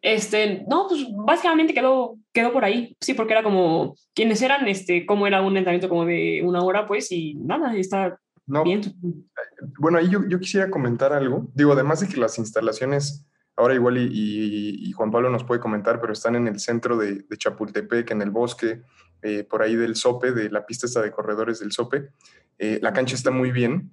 Este, 0.00 0.66
no, 0.68 0.86
pues 0.86 1.06
básicamente 1.26 1.72
quedó, 1.72 2.18
quedó 2.30 2.52
por 2.52 2.62
ahí, 2.62 2.94
sí, 3.00 3.14
porque 3.14 3.32
era 3.32 3.42
como, 3.42 3.96
¿quiénes 4.14 4.42
eran? 4.42 4.68
Este, 4.68 5.06
cómo 5.06 5.26
era 5.26 5.40
un 5.40 5.56
entrenamiento 5.56 5.88
como 5.88 6.04
de 6.04 6.42
una 6.44 6.62
hora, 6.62 6.86
pues, 6.86 7.10
y 7.10 7.34
nada, 7.36 7.74
está 7.74 8.20
bien. 8.46 8.82
Bueno, 9.78 9.96
ahí 9.96 10.10
yo, 10.10 10.20
yo, 10.28 10.38
quisiera 10.38 10.70
comentar 10.70 11.14
algo. 11.14 11.48
Digo, 11.54 11.72
además 11.72 12.00
de 12.00 12.08
que 12.08 12.20
las 12.20 12.38
instalaciones, 12.38 13.26
ahora 13.56 13.74
igual 13.74 13.98
y, 13.98 14.92
Juan 14.92 15.10
Pablo 15.10 15.30
nos 15.30 15.44
puede 15.44 15.60
comentar, 15.60 16.00
pero 16.00 16.12
están 16.12 16.36
en 16.36 16.46
el 16.46 16.60
centro 16.60 16.96
de, 16.96 17.24
de 17.28 17.36
Chapultepec, 17.36 18.10
en 18.10 18.22
el 18.22 18.30
bosque, 18.30 18.82
eh, 19.22 19.44
por 19.44 19.62
ahí 19.62 19.74
del 19.76 19.96
SOPE, 19.96 20.32
de 20.32 20.50
la 20.50 20.66
pista 20.66 20.86
esta 20.86 21.00
de 21.00 21.10
corredores 21.10 21.60
del 21.60 21.72
SOPE. 21.72 22.10
Eh, 22.58 22.78
la 22.82 22.92
cancha 22.92 23.14
está 23.14 23.30
muy 23.30 23.52
bien, 23.52 23.90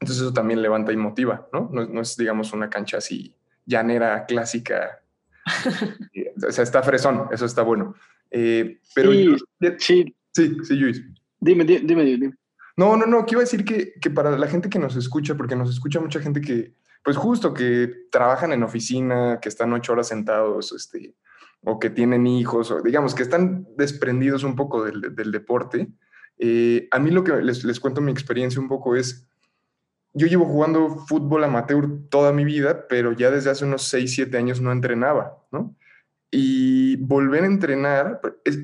entonces 0.00 0.22
eso 0.22 0.32
también 0.32 0.62
levanta 0.62 0.92
y 0.92 0.96
motiva, 0.96 1.48
¿no? 1.52 1.70
No, 1.72 2.00
es, 2.00 2.16
digamos, 2.16 2.52
una 2.52 2.68
cancha 2.68 2.98
así 2.98 3.34
llanera, 3.64 4.26
clásica. 4.26 5.02
o 6.46 6.52
sea, 6.52 6.62
está 6.62 6.82
fresón, 6.82 7.28
eso 7.32 7.46
está 7.46 7.62
bueno. 7.62 7.94
Eh, 8.30 8.80
pero 8.94 9.12
sí, 9.12 9.36
sí, 9.78 10.14
sí, 10.32 10.56
sí, 10.62 10.74
Luis. 10.74 11.02
Dime, 11.40 11.64
dime, 11.64 12.04
dime. 12.04 12.34
No, 12.76 12.96
no, 12.96 13.06
no, 13.06 13.24
quiero 13.24 13.40
decir 13.40 13.64
que, 13.64 13.94
que, 14.00 14.10
para 14.10 14.36
la 14.36 14.46
gente 14.46 14.68
que 14.68 14.78
nos 14.78 14.96
escucha, 14.96 15.34
porque 15.36 15.56
nos 15.56 15.70
escucha 15.70 16.00
mucha 16.00 16.20
gente 16.20 16.42
que, 16.42 16.74
pues 17.06 17.16
justo, 17.16 17.54
que 17.54 18.08
trabajan 18.10 18.52
en 18.52 18.64
oficina, 18.64 19.38
que 19.40 19.48
están 19.48 19.72
ocho 19.72 19.92
horas 19.92 20.08
sentados, 20.08 20.72
este, 20.72 21.14
o 21.62 21.78
que 21.78 21.88
tienen 21.88 22.26
hijos, 22.26 22.72
o 22.72 22.82
digamos 22.82 23.14
que 23.14 23.22
están 23.22 23.64
desprendidos 23.76 24.42
un 24.42 24.56
poco 24.56 24.82
del, 24.82 25.14
del 25.14 25.30
deporte. 25.30 25.86
Eh, 26.36 26.88
a 26.90 26.98
mí 26.98 27.12
lo 27.12 27.22
que 27.22 27.36
les, 27.36 27.62
les, 27.62 27.78
cuento 27.78 28.00
mi 28.00 28.10
experiencia 28.10 28.60
un 28.60 28.66
poco 28.66 28.96
es, 28.96 29.24
yo 30.14 30.26
llevo 30.26 30.46
jugando 30.46 30.96
fútbol 31.06 31.44
amateur 31.44 31.86
toda 32.10 32.32
mi 32.32 32.44
vida, 32.44 32.88
pero 32.88 33.12
ya 33.12 33.30
desde 33.30 33.50
hace 33.50 33.64
unos 33.64 33.84
6, 33.84 34.12
7 34.12 34.36
años 34.36 34.60
no 34.60 34.72
entrenaba, 34.72 35.46
¿no? 35.52 35.76
Y 36.32 36.96
volver 36.96 37.44
a 37.44 37.46
entrenar, 37.46 38.20
es, 38.44 38.58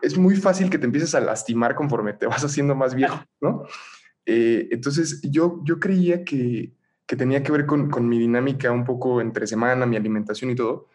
es 0.00 0.16
muy 0.16 0.36
fácil 0.36 0.70
que 0.70 0.78
te 0.78 0.86
empieces 0.86 1.14
a 1.14 1.20
lastimar 1.20 1.74
conforme 1.74 2.14
te 2.14 2.24
vas 2.24 2.44
haciendo 2.46 2.74
más 2.74 2.94
viejo, 2.94 3.22
¿no? 3.42 3.64
Eh, 4.24 4.68
entonces 4.70 5.20
yo, 5.20 5.60
yo 5.64 5.78
creía 5.78 6.24
que, 6.24 6.72
que 7.06 7.16
tenía 7.16 7.42
que 7.42 7.52
ver 7.52 7.66
con, 7.66 7.90
con 7.90 8.08
mi 8.08 8.18
dinámica 8.18 8.72
un 8.72 8.84
poco 8.84 9.20
entre 9.20 9.46
semana, 9.46 9.86
mi 9.86 9.96
alimentación 9.96 10.50
y 10.50 10.54
todo, 10.54 10.88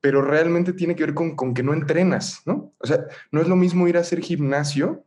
pero 0.00 0.22
realmente 0.22 0.72
tiene 0.72 0.96
que 0.96 1.04
ver 1.04 1.14
con, 1.14 1.36
con, 1.36 1.52
que 1.52 1.62
no 1.62 1.74
entrenas, 1.74 2.42
¿no? 2.46 2.72
O 2.78 2.86
sea, 2.86 3.06
no 3.30 3.40
es 3.40 3.48
lo 3.48 3.56
mismo 3.56 3.86
ir 3.86 3.96
a 3.96 4.00
hacer 4.00 4.20
gimnasio 4.20 5.04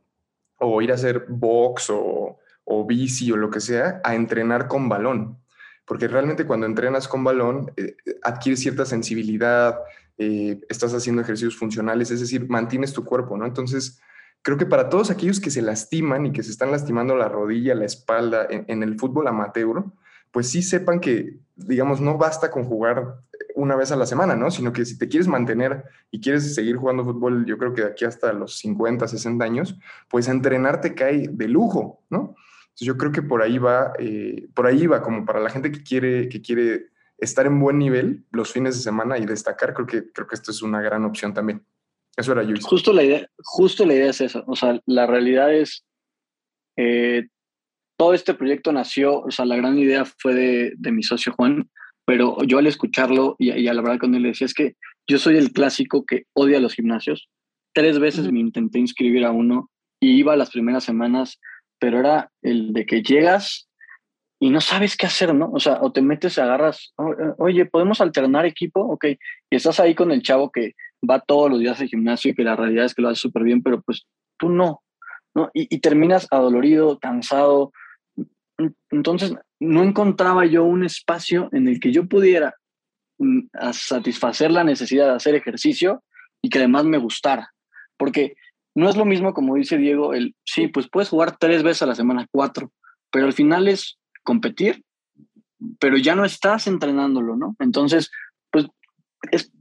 o 0.57 0.81
ir 0.81 0.91
a 0.91 0.95
hacer 0.95 1.25
box 1.27 1.89
o, 1.89 2.37
o 2.65 2.85
bici 2.85 3.31
o 3.31 3.37
lo 3.37 3.49
que 3.49 3.59
sea, 3.59 4.01
a 4.03 4.15
entrenar 4.15 4.67
con 4.67 4.87
balón. 4.89 5.37
Porque 5.85 6.07
realmente 6.07 6.45
cuando 6.45 6.65
entrenas 6.65 7.07
con 7.07 7.23
balón, 7.23 7.71
eh, 7.75 7.95
adquieres 8.23 8.61
cierta 8.61 8.85
sensibilidad, 8.85 9.79
eh, 10.17 10.61
estás 10.69 10.93
haciendo 10.93 11.21
ejercicios 11.21 11.57
funcionales, 11.57 12.11
es 12.11 12.19
decir, 12.19 12.47
mantienes 12.47 12.93
tu 12.93 13.03
cuerpo, 13.03 13.35
¿no? 13.35 13.45
Entonces, 13.45 13.99
creo 14.41 14.57
que 14.57 14.65
para 14.65 14.89
todos 14.89 15.09
aquellos 15.09 15.39
que 15.39 15.49
se 15.49 15.61
lastiman 15.61 16.27
y 16.27 16.31
que 16.31 16.43
se 16.43 16.51
están 16.51 16.71
lastimando 16.71 17.15
la 17.15 17.27
rodilla, 17.27 17.75
la 17.75 17.85
espalda 17.85 18.47
en, 18.49 18.65
en 18.67 18.83
el 18.83 18.97
fútbol 18.97 19.27
amateur, 19.27 19.83
pues 20.34 20.50
sí 20.50 20.63
sepan 20.63 21.00
que, 21.00 21.38
digamos, 21.56 22.02
no 22.02 22.17
basta 22.17 22.50
con 22.50 22.63
jugar 22.65 23.19
una 23.56 23.76
vez 23.76 23.91
a 23.91 23.96
la 23.96 24.08
semana, 24.08 24.36
¿no? 24.36 24.50
Sino 24.50 24.74
que 24.74 24.84
si 24.84 24.98
te 24.98 25.08
quieres 25.08 25.28
mantener 25.28 25.84
y 26.10 26.19
quieres 26.19 26.56
seguir 26.56 26.76
jugando 26.76 27.06
fútbol, 27.06 27.46
yo 27.46 27.60
creo 27.60 27.74
que 27.76 27.84
de 27.84 27.89
aquí 27.89 28.04
hasta 28.04 28.34
los 28.34 28.58
50, 28.58 29.08
60 29.08 29.46
años, 29.46 29.78
pues 30.10 30.28
entrenarte 30.28 30.96
cae 30.96 31.28
de 31.30 31.48
lujo, 31.48 32.02
¿no? 32.10 32.36
Entonces 32.63 32.88
yo 32.88 32.98
creo 32.98 33.12
que 33.12 33.22
por 33.22 33.43
ahí 33.43 33.60
va, 33.60 33.93
eh, 34.00 34.48
por 34.56 34.65
ahí 34.65 34.88
va, 34.88 35.04
como 35.04 35.24
para 35.24 35.39
la 35.39 35.52
gente 35.52 35.72
que 35.72 35.84
quiere, 35.84 36.28
que 36.30 36.41
quiere 36.41 36.88
estar 37.19 37.46
en 37.46 37.60
buen 37.60 37.78
nivel 37.78 38.26
los 38.32 38.52
fines 38.52 38.76
de 38.76 38.82
semana 38.82 39.19
y 39.19 39.28
destacar, 39.28 39.76
creo 39.76 39.86
que, 39.86 40.12
creo 40.12 40.26
que 40.26 40.34
esto 40.34 40.50
es 40.50 40.63
una 40.63 40.82
gran 40.82 41.06
opción 41.06 41.32
también. 41.32 41.63
Eso 42.17 42.32
era 42.32 42.41
yo. 42.41 42.56
Justo 42.60 42.91
la 42.91 43.04
idea, 43.04 43.28
justo 43.43 43.86
la 43.86 43.93
idea 43.93 44.10
es 44.10 44.22
esa. 44.22 44.43
O 44.48 44.56
sea, 44.56 44.80
la 44.88 45.06
realidad 45.06 45.54
es, 45.54 45.86
eh, 46.76 47.28
todo 47.97 48.13
este 48.13 48.34
proyecto 48.34 48.71
nació, 48.71 49.21
o 49.21 49.32
sea, 49.32 49.45
la 49.45 49.56
gran 49.56 49.77
idea 49.77 50.06
fue 50.06 50.34
de, 50.34 50.73
de 50.77 50.91
mi 50.91 51.03
socio 51.03 51.34
Juan, 51.34 51.69
pero 52.06 52.43
yo 52.43 52.58
al 52.58 52.67
escucharlo 52.67 53.36
y, 53.39 53.51
y, 53.51 53.67
a 53.67 53.73
la 53.73 53.82
verdad 53.82 53.99
con 53.99 54.15
él 54.15 54.23
le 54.23 54.29
decía, 54.29 54.45
es 54.45 54.53
que 54.53 54.75
yo 55.08 55.17
soy 55.17 55.38
el 55.38 55.51
clásico 55.51 56.06
que 56.06 56.23
odia 56.34 56.60
los 56.60 56.73
gimnasios. 56.73 57.29
Tres 57.73 57.99
veces 57.99 58.32
me 58.32 58.39
intenté 58.39 58.79
inscribir 58.79 59.25
a 59.25 59.32
uno 59.32 59.69
y 59.99 60.17
iba 60.17 60.36
las 60.36 60.51
primeras 60.51 60.84
semanas, 60.84 61.39
pero 61.79 61.99
era 61.99 62.29
el 62.41 62.73
de 62.73 62.86
que 62.86 63.01
llegas 63.01 63.69
y 64.39 64.49
no 64.49 64.60
sabes 64.60 64.97
qué 64.97 65.06
hacer, 65.06 65.34
¿no? 65.34 65.49
O 65.53 65.60
sea, 65.60 65.79
o 65.82 65.93
te 65.93 66.01
metes, 66.01 66.38
agarras, 66.38 66.93
oye, 67.38 67.65
¿podemos 67.65 68.01
alternar 68.01 68.45
equipo? 68.45 68.82
Ok, 68.82 69.06
y 69.49 69.56
estás 69.56 69.79
ahí 69.79 69.95
con 69.95 70.12
el 70.12 70.21
chavo 70.21 70.51
que 70.51 70.73
va 71.10 71.21
todos 71.21 71.49
los 71.49 71.60
días 71.60 71.79
al 71.79 71.88
gimnasio 71.88 72.32
y 72.32 72.36
que 72.36 72.43
la 72.43 72.56
realidad 72.56 72.86
es 72.86 72.93
que 72.93 73.01
lo 73.01 73.10
hace 73.10 73.21
súper 73.21 73.43
bien, 73.43 73.63
pero 73.63 73.82
pues 73.82 74.06
tú 74.38 74.49
no, 74.49 74.82
¿no? 75.34 75.49
Y, 75.53 75.73
y 75.73 75.79
terminas 75.79 76.27
adolorido, 76.29 76.99
cansado. 76.99 77.71
Entonces, 78.89 79.34
no 79.60 79.84
encontraba 79.84 80.45
yo 80.45 80.63
un 80.63 80.84
espacio 80.84 81.49
en 81.52 81.67
el 81.67 81.80
que 81.80 81.91
yo 81.91 82.08
pudiera 82.08 82.56
mm, 83.17 83.47
satisfacer 83.71 84.52
la 84.52 84.63
necesidad 84.63 85.08
de 85.08 85.15
hacer 85.15 85.36
ejercicio 85.36 86.04
y 86.41 86.49
que 86.49 86.60
además 86.60 86.86
me 86.86 86.97
gustara. 86.97 87.54
Porque 87.97 88.36
no 88.76 88.89
es 88.89 88.95
lo 88.95 89.06
mismo, 89.06 89.34
como 89.34 89.56
dice 89.56 89.78
Diego, 89.78 90.13
el, 90.13 90.36
sí, 90.43 90.67
pues 90.67 90.89
puedes 90.89 91.10
jugar 91.10 91.38
tres 91.38 91.63
veces 91.63 91.84
a 91.84 91.88
la 91.88 91.95
semana, 91.95 92.28
cuatro, 92.32 92.71
pero 93.12 93.26
al 93.26 93.34
final 93.34 93.67
es 93.67 93.99
competir, 94.23 94.84
pero 95.80 95.97
ya 95.97 96.15
no 96.15 96.26
estás 96.26 96.67
entrenándolo, 96.67 97.36
¿no? 97.36 97.56
Entonces, 97.60 98.12
pues 98.52 98.67
es 99.32 99.52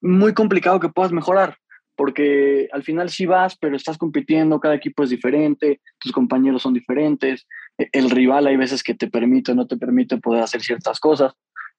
muy 0.00 0.32
complicado 0.32 0.80
que 0.80 0.88
puedas 0.88 1.12
mejorar, 1.12 1.58
porque 1.96 2.68
al 2.72 2.82
final 2.82 3.10
sí 3.10 3.26
vas, 3.26 3.56
pero 3.56 3.76
estás 3.76 3.98
compitiendo, 3.98 4.60
cada 4.60 4.74
equipo 4.74 5.02
es 5.02 5.10
diferente, 5.10 5.80
tus 5.98 6.12
compañeros 6.12 6.62
son 6.62 6.74
diferentes, 6.74 7.46
el 7.78 8.10
rival 8.10 8.46
hay 8.46 8.56
veces 8.56 8.82
que 8.82 8.94
te 8.94 9.08
permite 9.08 9.52
o 9.52 9.54
no 9.54 9.66
te 9.66 9.76
permite 9.76 10.18
poder 10.18 10.42
hacer 10.42 10.62
ciertas 10.62 11.00
cosas. 11.00 11.32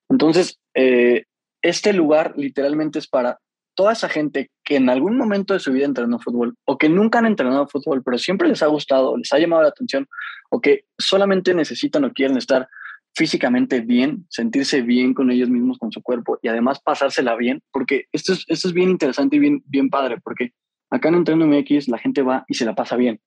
Entonces, 0.10 0.60
eh, 0.74 1.26
este 1.62 1.94
lugar 1.94 2.34
literalmente 2.36 3.00
es 3.00 3.08
para 3.08 3.40
toda 3.76 3.94
esa 3.94 4.10
gente 4.10 4.52
que 4.64 4.76
en 4.76 4.90
algún 4.90 5.18
momento 5.18 5.54
de 5.54 5.60
su 5.60 5.72
vida 5.72 5.86
entrenó 5.86 6.20
fútbol 6.20 6.56
o 6.66 6.78
que 6.78 6.90
nunca 6.90 7.20
han 7.20 7.26
entrenado 7.26 7.68
fútbol, 7.68 8.04
pero 8.04 8.18
siempre 8.18 8.48
les 8.48 8.62
ha 8.62 8.68
gustado, 8.68 9.18
les 9.18 9.32
ha 9.34 9.40
llamado 9.40 9.64
la 9.64 9.70
atención 9.70 10.08
o 10.50 10.62
que 10.62 10.86
solamente 10.98 11.54
necesitan 11.54 12.04
o 12.04 12.14
quieren 12.14 12.38
estar 12.38 12.68
físicamente 13.16 13.82
bien, 13.82 14.26
sentirse 14.30 14.82
bien 14.82 15.14
con 15.14 15.32
ellos 15.32 15.50
mismos, 15.50 15.78
con 15.78 15.92
su 15.92 16.02
cuerpo 16.02 16.40
y 16.42 16.48
además 16.48 16.82
pasársela 16.82 17.36
bien, 17.36 17.62
porque 17.72 18.06
esto 18.12 18.34
es, 18.34 18.44
esto 18.48 18.68
es 18.68 18.74
bien 18.74 18.90
interesante 18.90 19.36
y 19.36 19.40
bien, 19.40 19.64
bien 19.66 19.90
padre, 19.90 20.18
porque 20.24 20.52
acá 20.90 21.10
en 21.10 21.16
Entreno 21.16 21.48
MX 21.48 21.88
la 21.88 22.00
gente 22.00 22.22
va 22.22 22.44
y 22.48 22.56
se 22.56 22.66
la 22.66 22.76
pasa 22.76 22.96
bien. 22.96 23.20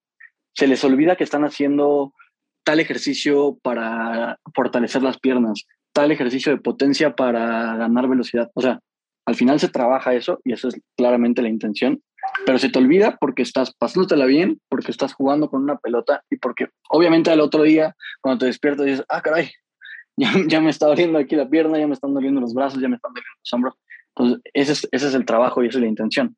Se 0.54 0.66
les 0.66 0.82
olvida 0.84 1.16
que 1.16 1.24
están 1.24 1.44
haciendo 1.44 2.14
tal 2.66 2.80
ejercicio 2.80 3.56
para 3.62 4.40
fortalecer 4.52 5.00
las 5.00 5.20
piernas, 5.20 5.66
tal 5.92 6.10
ejercicio 6.10 6.50
de 6.50 6.60
potencia 6.60 7.14
para 7.14 7.76
ganar 7.76 8.08
velocidad. 8.08 8.50
O 8.54 8.60
sea, 8.60 8.80
al 9.24 9.36
final 9.36 9.60
se 9.60 9.68
trabaja 9.68 10.14
eso 10.14 10.40
y 10.42 10.52
eso 10.52 10.66
es 10.66 10.80
claramente 10.96 11.42
la 11.42 11.48
intención, 11.48 12.02
pero 12.44 12.58
se 12.58 12.68
te 12.68 12.80
olvida 12.80 13.18
porque 13.20 13.42
estás 13.42 13.72
pasándotela 13.72 14.26
bien, 14.26 14.60
porque 14.68 14.90
estás 14.90 15.14
jugando 15.14 15.48
con 15.48 15.62
una 15.62 15.76
pelota 15.76 16.24
y 16.28 16.38
porque 16.38 16.66
obviamente 16.90 17.30
al 17.30 17.40
otro 17.40 17.62
día 17.62 17.94
cuando 18.20 18.40
te 18.40 18.46
despiertas 18.46 18.84
dices, 18.84 19.04
ah, 19.08 19.22
caray, 19.22 19.48
ya, 20.16 20.60
me 20.60 20.70
está 20.70 20.86
doliendo 20.86 21.20
aquí 21.20 21.36
la 21.36 21.48
pierna, 21.48 21.78
ya 21.78 21.86
me 21.86 21.94
están 21.94 22.14
doliendo 22.14 22.40
los 22.40 22.52
brazos, 22.52 22.80
ya 22.80 22.88
me 22.88 22.96
están 22.96 23.12
doliendo 23.12 23.38
los 23.38 23.52
hombros. 23.52 23.74
Entonces, 24.16 24.88
ese 24.90 25.06
es, 25.06 25.14
el 25.14 25.24
trabajo 25.24 25.62
y 25.62 25.68
esa 25.68 25.78
es 25.78 25.82
la 25.82 25.88
intención. 25.88 26.36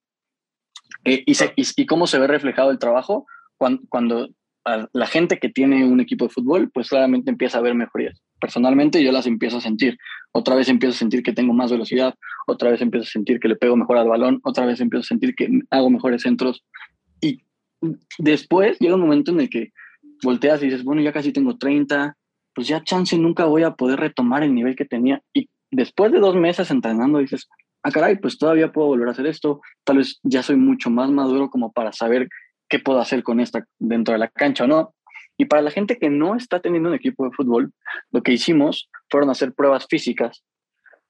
Eh, 1.05 1.25
y, 1.25 1.87
cómo 1.87 2.07
se 2.07 2.19
ve 2.19 2.27
reflejado 2.27 2.71
el 2.71 2.79
trabajo 2.79 3.25
cuando 3.57 4.29
la 4.93 5.07
gente 5.07 5.39
que 5.39 5.49
tiene 5.49 5.85
un 5.85 6.01
equipo 6.01 6.27
de 6.27 6.31
fútbol, 6.31 6.71
pues 6.73 6.89
claramente 6.89 7.31
empieza 7.31 7.59
a 7.59 7.61
ver 7.61 7.75
mejorías. 7.75 8.21
Personalmente 8.41 9.03
yo 9.03 9.13
las 9.13 9.27
empiezo 9.27 9.59
a 9.59 9.61
sentir. 9.61 9.99
Otra 10.33 10.55
vez 10.55 10.69
empiezo 10.69 10.95
a 10.95 10.99
sentir 10.99 11.23
que 11.23 11.33
tengo 11.33 11.53
más 11.53 11.71
velocidad, 11.71 12.15
otra 12.47 12.71
vez 12.71 12.81
empiezo 12.81 13.05
a 13.05 13.11
sentir 13.11 13.41
que 13.41 13.49
le 13.49 13.57
pego 13.57 13.77
mejor 13.77 13.99
al 13.99 14.09
balón, 14.09 14.41
otra 14.45 14.67
vez 14.67 14.81
empiezo 14.81 15.03
a 15.03 15.09
sentir 15.09 15.35
que 15.35 15.49
hago 15.71 15.91
mejores 15.91 16.23
centros. 16.23 16.65
Y 17.21 17.43
después 18.19 18.79
llega 18.79 18.95
un 18.95 19.01
momento 19.01 19.33
en 19.33 19.41
el 19.41 19.51
que 19.51 19.73
volteas 20.23 20.63
y 20.63 20.67
dices, 20.67 20.85
bueno, 20.85 21.03
ya 21.03 21.13
casi 21.13 21.33
tengo 21.33 21.57
30, 21.57 22.17
pues 22.55 22.69
ya 22.69 22.83
chance 22.83 23.17
nunca 23.17 23.45
voy 23.45 23.63
a 23.63 23.73
poder 23.73 24.01
retomar 24.01 24.43
el 24.43 24.55
nivel 24.55 24.77
que 24.77 24.85
tenía. 24.85 25.23
Y 25.33 25.49
después 25.71 26.13
de 26.13 26.19
dos 26.19 26.35
meses 26.35 26.71
entrenando 26.71 27.19
dices, 27.19 27.49
ah, 27.83 27.91
caray, 27.91 28.17
pues 28.17 28.39
todavía 28.39 28.73
puedo 28.73 28.89
volver 28.89 29.09
a 29.09 29.13
hacer 29.13 29.27
esto, 29.27 29.61
tal 29.85 29.99
vez 29.99 30.19
ya 30.23 30.43
soy 30.43 30.57
mucho 30.57 30.91
más 30.91 31.11
maduro 31.11 31.51
como 31.51 31.73
para 31.73 31.93
saber 31.93 32.29
qué 32.69 32.79
puedo 32.79 33.01
hacer 33.01 33.23
con 33.23 33.41
esta 33.41 33.65
dentro 33.79 34.13
de 34.13 34.19
la 34.19 34.29
cancha 34.29 34.65
o 34.65 34.67
no. 34.67 34.95
Y 35.37 35.45
para 35.45 35.63
la 35.63 35.71
gente 35.71 35.99
que 35.99 36.11
no 36.11 36.35
está 36.35 36.61
teniendo 36.61 36.89
un 36.89 36.95
equipo 36.95 37.25
de 37.25 37.31
fútbol, 37.31 37.73
lo 38.11 38.23
que 38.23 38.33
hicimos 38.33 38.91
fueron 39.09 39.31
hacer 39.31 39.55
pruebas 39.55 39.87
físicas. 39.89 40.43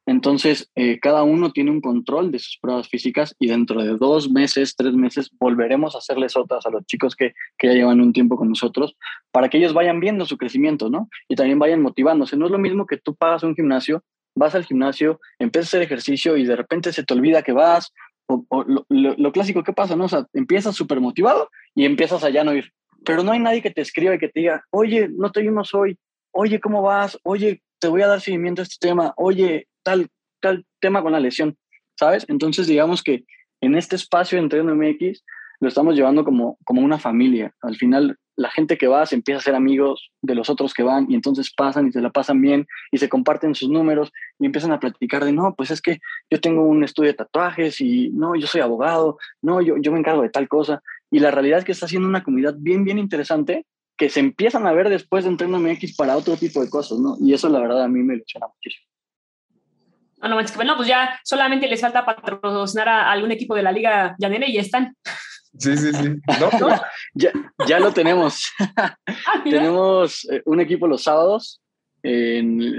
Entonces, 0.09 0.71
eh, 0.75 0.99
cada 1.01 1.23
uno 1.23 1.53
tiene 1.53 1.71
un 1.71 1.83
control 1.83 2.31
de 2.31 2.39
sus 2.39 2.59
pruebas 2.63 2.89
físicas 2.89 3.35
y 3.39 3.47
dentro 3.47 3.83
de 3.83 3.97
dos 3.99 4.31
meses, 4.31 4.75
tres 4.75 4.95
meses, 4.95 5.31
volveremos 5.39 5.95
a 5.95 5.99
hacerles 5.99 6.35
otras 6.35 6.65
a 6.65 6.71
los 6.71 6.87
chicos 6.87 7.15
que, 7.15 7.35
que 7.59 7.67
ya 7.67 7.75
llevan 7.75 8.01
un 8.01 8.15
tiempo 8.15 8.37
con 8.37 8.49
nosotros 8.49 8.97
para 9.31 9.51
que 9.51 9.59
ellos 9.59 9.75
vayan 9.75 10.01
viendo 10.01 10.25
su 10.25 10.39
crecimiento, 10.39 10.89
¿no? 10.89 11.11
Y 11.29 11.35
también 11.35 11.59
vayan 11.59 11.83
motivándose. 11.83 12.39
No 12.39 12.47
es 12.47 12.53
lo 12.53 12.59
mismo 12.59 12.87
que 12.87 12.97
tú 12.97 13.15
pagas 13.17 13.43
un 13.43 13.55
gimnasio, 13.55 14.03
vas 14.35 14.55
al 14.55 14.65
gimnasio, 14.65 15.21
empiezas 15.39 15.67
a 15.67 15.77
hacer 15.77 15.83
ejercicio 15.83 16.39
y 16.39 16.47
de 16.47 16.57
repente 16.57 16.93
se 16.93 17.03
te 17.03 17.13
olvida 17.13 17.43
que 17.43 17.53
vas, 17.53 17.93
lo, 18.89 19.33
clásico 19.33 19.63
que 19.63 19.73
pasa, 19.73 19.97
¿no? 19.97 20.05
O 20.05 20.09
sea, 20.09 20.27
empiezas 20.33 20.77
súper 20.77 21.01
motivado 21.01 21.51
y 21.75 21.85
empiezas 21.85 22.25
a 22.25 22.31
ya 22.31 22.45
no 22.45 22.55
ir. 22.55 22.73
Pero 23.05 23.23
no 23.23 23.33
hay 23.33 23.39
nadie 23.39 23.63
que 23.63 23.71
te 23.71 23.81
escriba 23.81 24.15
y 24.15 24.19
que 24.19 24.29
te 24.29 24.41
diga, 24.41 24.65
oye, 24.71 25.09
no 25.09 25.31
te 25.31 25.41
vimos 25.41 25.75
hoy, 25.75 25.99
oye, 26.33 26.61
¿cómo 26.61 26.83
vas? 26.83 27.19
Oye, 27.23 27.63
te 27.79 27.89
voy 27.89 28.03
a 28.03 28.09
dar 28.09 28.21
seguimiento 28.21 28.63
a 28.63 28.65
este 28.65 28.77
tema, 28.89 29.15
oye, 29.17 29.69
tal, 29.83 30.09
tal 30.41 30.67
tema 30.81 31.03
con 31.03 31.13
la 31.13 31.21
lesión, 31.21 31.57
¿sabes? 31.99 32.25
Entonces, 32.29 32.67
digamos 32.67 33.03
que 33.03 33.25
en 33.61 33.75
este 33.75 33.97
espacio 33.97 34.39
entre 34.39 34.63
MX 34.63 35.25
lo 35.61 35.69
estamos 35.69 35.95
llevando 35.95 36.25
como, 36.25 36.59
como 36.65 36.83
una 36.83 36.99
familia. 36.99 37.53
Al 37.63 37.77
final, 37.77 38.17
la 38.39 38.51
gente 38.51 38.79
que 38.79 38.87
va 38.87 39.05
se 39.05 39.17
empieza 39.17 39.41
a 39.41 39.43
ser 39.43 39.57
amigos 39.57 40.13
de 40.23 40.37
los 40.37 40.49
otros 40.49 40.73
que 40.73 40.85
van 40.85 41.11
y 41.11 41.17
entonces 41.17 41.53
pasan 41.53 41.89
y 41.89 41.93
se 41.93 42.01
la 42.01 42.11
pasan 42.11 42.41
bien 42.41 42.69
y 42.93 42.99
se 42.99 43.09
comparten 43.09 43.57
sus 43.57 43.69
números 43.69 44.13
y 44.39 44.47
empiezan 44.47 44.71
a 44.71 44.79
platicar 44.79 45.25
de, 45.25 45.33
no, 45.33 45.57
pues 45.57 45.73
es 45.73 45.83
que 45.83 45.99
yo 46.31 46.41
tengo 46.41 46.63
un 46.63 46.85
estudio 46.85 47.11
de 47.11 47.17
tatuajes 47.17 47.81
y 47.81 48.11
no, 48.11 48.37
yo 48.37 48.47
soy 48.47 48.61
abogado, 48.61 49.19
no, 49.43 49.61
yo, 49.61 49.77
yo 49.79 49.91
me 49.91 49.99
encargo 49.99 50.23
de 50.23 50.31
tal 50.31 50.47
cosa. 50.47 50.81
Y 51.11 51.19
la 51.19 51.33
realidad 51.33 51.59
es 51.59 51.65
que 51.65 51.73
está 51.73 51.87
haciendo 51.87 52.09
una 52.09 52.23
comunidad 52.23 52.55
bien, 52.57 52.85
bien 52.85 52.99
interesante 52.99 53.67
que 53.97 54.09
se 54.09 54.21
empiezan 54.21 54.69
a 54.69 54.73
ver 54.73 54.89
después 54.89 55.25
de 55.25 55.31
Entreno 55.31 55.59
MX 55.59 55.97
para 55.97 56.17
otro 56.17 56.37
tipo 56.37 56.61
de 56.63 56.71
cosas, 56.71 57.01
¿no? 57.01 57.17
Y 57.21 57.35
eso 57.35 57.49
la 57.49 57.59
verdad 57.59 57.83
a 57.83 57.89
mí 57.89 58.05
me 58.05 58.15
ilusiona 58.15 58.47
muchísimo. 58.47 58.87
Ah, 60.21 60.29
no, 60.29 60.37
no, 60.41 60.77
pues 60.77 60.89
ya 60.89 61.19
solamente 61.25 61.67
les 61.67 61.81
falta 61.81 62.07
patrocinar 62.07 62.89
a 62.89 63.11
algún 63.11 63.33
equipo 63.33 63.57
de 63.57 63.65
la 63.65 63.73
Liga 63.73 64.15
Llanera 64.19 64.47
y 64.47 64.55
ya 64.55 64.61
están. 64.61 64.97
Sí, 65.59 65.77
sí, 65.77 65.93
sí. 65.93 66.09
No, 66.61 66.69
ya, 67.15 67.33
ya, 67.67 67.81
lo 67.81 67.93
tenemos. 67.93 68.45
Ah, 68.77 68.97
tenemos 69.45 70.27
eh, 70.31 70.43
un 70.47 70.61
equipo 70.61 70.87
los 70.87 71.03
sábados. 71.03 71.61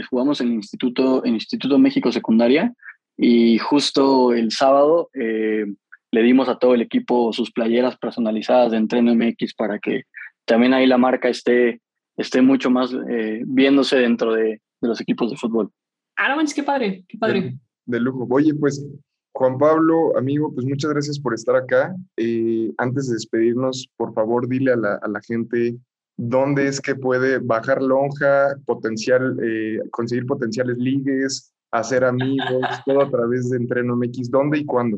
jugamos 0.10 0.42
en 0.42 0.48
el 0.48 0.54
Instituto, 0.54 1.24
en 1.26 1.36
Instituto 1.36 1.78
México 1.78 2.12
Secundaria 2.12 2.74
y 3.22 3.58
justo 3.58 4.34
el 4.34 4.52
sábado 4.52 5.10
eh, 5.14 5.66
le 6.12 6.24
dimos 6.24 6.48
a 6.48 6.58
todo 6.58 6.74
el 6.74 6.82
equipo 6.82 7.34
sus 7.34 7.52
playeras 7.52 7.98
personalizadas 7.98 8.72
de 8.72 8.78
Entreno 8.78 9.14
MX 9.14 9.54
para 9.56 9.78
que 9.78 10.04
también 10.46 10.74
ahí 10.74 10.88
la 10.88 10.98
marca 10.98 11.28
esté, 11.28 11.82
esté 12.16 12.42
mucho 12.42 12.70
más 12.70 12.94
eh, 13.10 13.44
viéndose 13.46 13.98
dentro 13.98 14.34
de, 14.34 14.44
de, 14.44 14.88
los 14.88 15.02
equipos 15.02 15.30
de 15.30 15.38
fútbol. 15.38 15.70
Ah, 16.16 16.30
no 16.30 16.38
manches, 16.38 16.56
qué 16.56 16.64
padre, 16.64 17.04
qué 17.08 17.18
padre. 17.18 17.56
de 17.86 18.00
lujo. 18.00 18.26
Oye, 18.30 18.54
pues 18.54 18.86
Juan 19.34 19.58
Pablo, 19.58 20.18
amigo, 20.18 20.54
pues 20.54 20.66
muchas 20.66 20.92
gracias 20.92 21.20
por 21.20 21.34
estar 21.34 21.56
acá. 21.56 21.96
Eh, 22.18 22.72
antes 22.78 23.08
de 23.08 23.14
despedirnos, 23.14 23.88
por 23.96 24.14
favor, 24.14 24.48
dile 24.48 24.74
a 24.74 24.76
la, 24.76 25.22
gente 25.26 25.78
dónde 26.18 26.68
es 26.68 26.82
que 26.82 26.96
puede 26.96 27.40
bajar 27.40 27.82
lonja, 27.82 28.56
potencial, 28.66 29.38
eh, 29.42 29.80
conseguir 29.92 30.26
potenciales 30.26 30.78
ligues, 30.78 31.54
hacer 31.72 32.04
amigos, 32.04 32.62
todo 32.86 33.02
a 33.02 33.10
través 33.10 33.50
de 33.50 33.58
Entreno 33.58 33.96
MX. 33.96 34.30
¿Dónde 34.30 34.60
y 34.60 34.66
cuándo? 34.66 34.98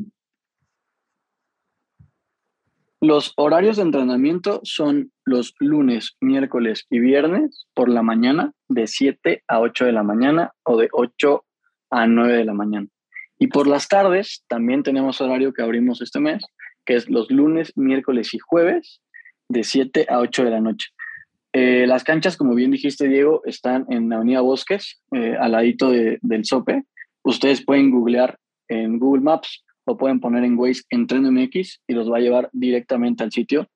Los 3.00 3.32
horarios 3.36 3.78
de 3.78 3.82
entrenamiento 3.82 4.60
son 4.62 5.10
los 5.24 5.56
lunes, 5.58 6.16
miércoles 6.20 6.86
y 6.88 7.00
viernes 7.00 7.66
por 7.74 7.88
la 7.88 8.02
mañana, 8.02 8.52
de 8.68 8.86
7 8.86 9.42
a 9.48 9.58
8 9.58 9.86
de 9.86 9.92
la 9.92 10.04
mañana 10.04 10.52
o 10.62 10.76
de 10.76 10.88
8 10.92 11.44
a 11.90 12.06
9 12.06 12.32
de 12.32 12.44
la 12.44 12.54
mañana. 12.54 12.86
Y 13.42 13.48
por 13.48 13.66
las 13.66 13.88
tardes 13.88 14.44
también 14.46 14.84
tenemos 14.84 15.20
horario 15.20 15.52
que 15.52 15.62
abrimos 15.62 16.00
este 16.00 16.20
mes, 16.20 16.44
que 16.86 16.94
es 16.94 17.10
los 17.10 17.28
lunes, 17.28 17.72
miércoles 17.74 18.32
y 18.34 18.38
jueves 18.38 19.00
de 19.48 19.64
7 19.64 20.06
a 20.08 20.20
8 20.20 20.44
de 20.44 20.50
la 20.50 20.60
noche. 20.60 20.90
Eh, 21.52 21.84
las 21.88 22.04
canchas, 22.04 22.36
como 22.36 22.54
bien 22.54 22.70
dijiste, 22.70 23.08
Diego, 23.08 23.42
están 23.44 23.84
en 23.88 24.08
la 24.08 24.18
Avenida 24.18 24.42
Bosques, 24.42 25.02
eh, 25.10 25.34
al 25.36 25.50
ladito 25.50 25.90
del 25.90 26.44
SOPE. 26.44 26.84
Ustedes 27.24 27.64
pueden 27.64 27.90
googlear 27.90 28.38
en 28.68 29.00
Google 29.00 29.22
Maps 29.22 29.64
o 29.86 29.96
pueden 29.96 30.20
poner 30.20 30.44
en 30.44 30.56
Waze 30.56 30.82
Entreno 30.90 31.32
MX 31.32 31.80
y 31.88 31.94
los 31.94 32.08
va 32.08 32.18
a 32.18 32.20
llevar 32.20 32.48
directamente 32.52 33.24
al 33.24 33.32
sitio. 33.32 33.66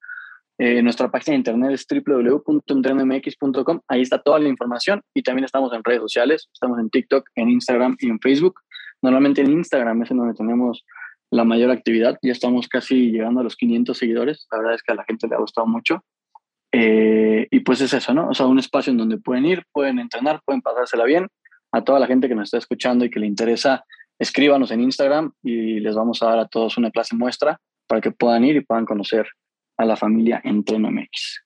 Eh, 0.58 0.80
nuestra 0.80 1.10
página 1.10 1.32
de 1.32 1.38
internet 1.38 1.72
es 1.72 1.86
www.entrenomx.com. 1.90 3.80
Ahí 3.88 4.02
está 4.02 4.22
toda 4.22 4.38
la 4.38 4.48
información 4.48 5.02
y 5.12 5.24
también 5.24 5.44
estamos 5.44 5.72
en 5.72 5.82
redes 5.82 6.02
sociales. 6.02 6.48
Estamos 6.52 6.78
en 6.78 6.88
TikTok, 6.88 7.28
en 7.34 7.50
Instagram 7.50 7.96
y 7.98 8.08
en 8.08 8.20
Facebook. 8.20 8.60
Normalmente 9.02 9.40
en 9.42 9.52
Instagram 9.52 10.02
es 10.02 10.10
en 10.10 10.18
donde 10.18 10.34
tenemos 10.34 10.84
la 11.30 11.44
mayor 11.44 11.70
actividad. 11.70 12.18
Ya 12.22 12.32
estamos 12.32 12.68
casi 12.68 13.10
llegando 13.10 13.40
a 13.40 13.44
los 13.44 13.56
500 13.56 13.96
seguidores. 13.96 14.46
La 14.50 14.58
verdad 14.58 14.74
es 14.74 14.82
que 14.82 14.92
a 14.92 14.96
la 14.96 15.04
gente 15.04 15.28
le 15.28 15.34
ha 15.34 15.38
gustado 15.38 15.66
mucho. 15.66 16.04
Eh, 16.72 17.46
y 17.50 17.60
pues 17.60 17.80
es 17.80 17.92
eso, 17.92 18.12
¿no? 18.14 18.28
O 18.28 18.34
sea, 18.34 18.46
un 18.46 18.58
espacio 18.58 18.90
en 18.90 18.98
donde 18.98 19.18
pueden 19.18 19.46
ir, 19.46 19.64
pueden 19.72 19.98
entrenar, 19.98 20.40
pueden 20.44 20.62
pasársela 20.62 21.04
bien. 21.04 21.28
A 21.72 21.82
toda 21.82 21.98
la 21.98 22.06
gente 22.06 22.28
que 22.28 22.34
nos 22.34 22.44
está 22.44 22.58
escuchando 22.58 23.04
y 23.04 23.10
que 23.10 23.20
le 23.20 23.26
interesa, 23.26 23.84
escríbanos 24.18 24.70
en 24.70 24.80
Instagram 24.80 25.32
y 25.42 25.80
les 25.80 25.94
vamos 25.94 26.22
a 26.22 26.26
dar 26.26 26.38
a 26.38 26.48
todos 26.48 26.78
una 26.78 26.90
clase 26.90 27.16
muestra 27.16 27.58
para 27.86 28.00
que 28.00 28.10
puedan 28.10 28.44
ir 28.44 28.56
y 28.56 28.60
puedan 28.60 28.84
conocer 28.84 29.26
a 29.76 29.84
la 29.84 29.96
familia 29.96 30.40
Entreno 30.44 30.90
MX. 30.90 31.42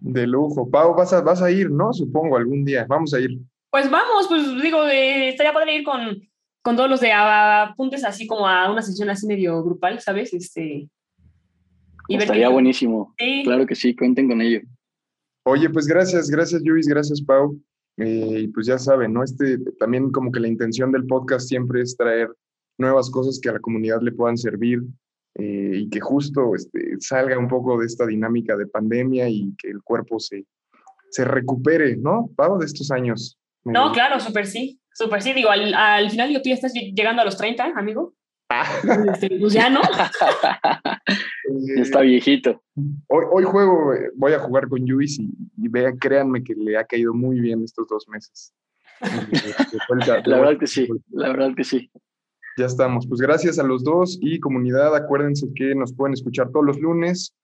De 0.00 0.26
lujo. 0.26 0.70
Pau, 0.70 0.94
vas 0.94 1.12
a, 1.12 1.20
vas 1.20 1.42
a 1.42 1.50
ir, 1.50 1.70
¿no? 1.70 1.92
Supongo, 1.92 2.36
algún 2.36 2.64
día. 2.64 2.86
Vamos 2.88 3.12
a 3.14 3.20
ir. 3.20 3.38
Pues 3.70 3.90
vamos, 3.90 4.28
pues 4.28 4.62
digo, 4.62 4.84
eh, 4.84 5.30
estaría 5.30 5.52
padre 5.52 5.76
ir 5.76 5.84
con, 5.84 6.22
con 6.62 6.76
todos 6.76 6.88
los 6.88 7.00
de 7.00 7.12
apuntes 7.12 8.04
así 8.04 8.26
como 8.26 8.48
a 8.48 8.70
una 8.70 8.82
sesión 8.82 9.10
así 9.10 9.26
medio 9.26 9.62
grupal, 9.62 10.00
¿sabes? 10.00 10.32
Este, 10.32 10.88
y 12.08 12.16
Estaría 12.16 12.48
buenísimo. 12.48 13.14
Sí. 13.18 13.42
Claro 13.44 13.66
que 13.66 13.74
sí, 13.74 13.94
cuenten 13.94 14.28
con 14.28 14.40
ello. 14.40 14.60
Oye, 15.44 15.68
pues 15.68 15.86
gracias, 15.86 16.30
gracias 16.30 16.62
Luis, 16.62 16.86
gracias 16.86 17.20
Pau. 17.20 17.60
Eh, 17.98 18.42
y 18.42 18.48
pues 18.48 18.66
ya 18.66 18.78
saben, 18.78 19.12
¿no? 19.12 19.22
Este, 19.24 19.58
también 19.78 20.10
como 20.10 20.30
que 20.30 20.40
la 20.40 20.48
intención 20.48 20.92
del 20.92 21.06
podcast 21.06 21.48
siempre 21.48 21.82
es 21.82 21.96
traer 21.96 22.30
nuevas 22.78 23.10
cosas 23.10 23.40
que 23.42 23.48
a 23.48 23.54
la 23.54 23.60
comunidad 23.60 24.00
le 24.00 24.12
puedan 24.12 24.38
servir 24.38 24.82
eh, 25.34 25.72
y 25.74 25.90
que 25.90 26.00
justo 26.00 26.54
este, 26.54 26.96
salga 27.00 27.38
un 27.38 27.48
poco 27.48 27.78
de 27.78 27.86
esta 27.86 28.06
dinámica 28.06 28.56
de 28.56 28.66
pandemia 28.66 29.28
y 29.28 29.52
que 29.58 29.68
el 29.68 29.82
cuerpo 29.82 30.20
se, 30.20 30.46
se 31.10 31.24
recupere, 31.24 31.96
¿no? 31.96 32.30
Pau, 32.36 32.58
de 32.58 32.66
estos 32.66 32.90
años. 32.90 33.36
No, 33.72 33.92
claro, 33.92 34.20
súper 34.20 34.46
sí, 34.46 34.80
súper 34.92 35.22
sí. 35.22 35.32
Digo, 35.32 35.50
al, 35.50 35.74
al 35.74 36.10
final 36.10 36.32
tú 36.42 36.48
ya 36.48 36.54
estás 36.54 36.72
llegando 36.72 37.22
a 37.22 37.24
los 37.24 37.36
30, 37.36 37.72
amigo. 37.76 38.14
Este, 39.12 39.38
pues 39.38 39.52
ya 39.52 39.68
no. 39.68 39.80
Está 41.76 42.00
viejito. 42.00 42.62
Hoy, 43.08 43.24
hoy 43.30 43.44
juego, 43.44 43.92
eh, 43.94 44.10
voy 44.14 44.32
a 44.32 44.38
jugar 44.38 44.68
con 44.68 44.80
Luis 44.86 45.18
y, 45.18 45.28
vean, 45.68 45.98
créanme 45.98 46.42
que 46.42 46.54
le 46.54 46.76
ha 46.76 46.84
caído 46.84 47.12
muy 47.12 47.40
bien 47.40 47.62
estos 47.62 47.86
dos 47.88 48.08
meses. 48.08 48.54
la 50.24 50.38
verdad 50.38 50.58
que 50.58 50.66
sí, 50.66 50.88
la 51.10 51.28
verdad 51.28 51.54
que 51.54 51.64
sí. 51.64 51.90
Ya 52.56 52.66
estamos. 52.66 53.06
Pues 53.06 53.20
gracias 53.20 53.58
a 53.58 53.62
los 53.62 53.84
dos 53.84 54.18
y 54.20 54.40
comunidad, 54.40 54.96
acuérdense 54.96 55.46
que 55.54 55.74
nos 55.74 55.92
pueden 55.92 56.14
escuchar 56.14 56.50
todos 56.50 56.64
los 56.64 56.80
lunes, 56.80 57.34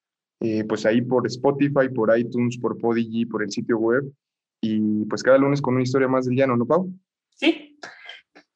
eh, 0.40 0.64
pues 0.64 0.84
ahí 0.86 1.02
por 1.02 1.26
Spotify, 1.26 1.88
por 1.94 2.16
iTunes, 2.18 2.58
por 2.58 2.78
Podigy, 2.78 3.26
por 3.26 3.42
el 3.42 3.50
sitio 3.50 3.78
web. 3.78 4.04
Y 4.60 5.04
pues 5.06 5.22
cada 5.22 5.38
lunes 5.38 5.60
con 5.60 5.74
una 5.74 5.82
historia 5.82 6.08
más 6.08 6.26
del 6.26 6.36
llano, 6.36 6.56
¿no, 6.56 6.66
Pau? 6.66 6.90
Sí, 7.36 7.74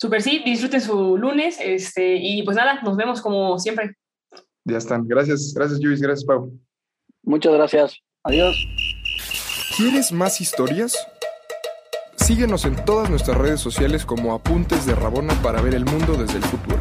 Super 0.01 0.23
sí, 0.23 0.43
disfruten 0.45 0.81
su 0.81 1.17
lunes 1.17 1.59
este, 1.61 2.17
y 2.17 2.43
pues 2.45 2.57
nada, 2.57 2.81
nos 2.83 2.97
vemos 2.97 3.21
como 3.21 3.59
siempre. 3.59 3.97
Ya 4.65 4.79
están. 4.79 5.09
Gracias, 5.09 5.53
gracias 5.55 5.81
Luis, 5.81 6.01
gracias 6.01 6.25
Pau. 6.25 6.53
Muchas 7.25 7.53
gracias. 7.53 7.99
Adiós. 8.23 8.57
¿Quieres 9.77 10.13
más 10.13 10.41
historias? 10.41 10.97
Síguenos 12.17 12.65
en 12.65 12.77
todas 12.85 13.11
nuestras 13.11 13.37
redes 13.39 13.61
sociales 13.61 14.05
como 14.05 14.35
Apuntes 14.35 14.87
de 14.87 14.95
Rabona 14.95 15.35
para 15.43 15.61
ver 15.63 15.75
el 15.75 15.85
mundo 15.85 16.15
desde 16.15 16.37
el 16.37 16.45
futuro. 16.45 16.79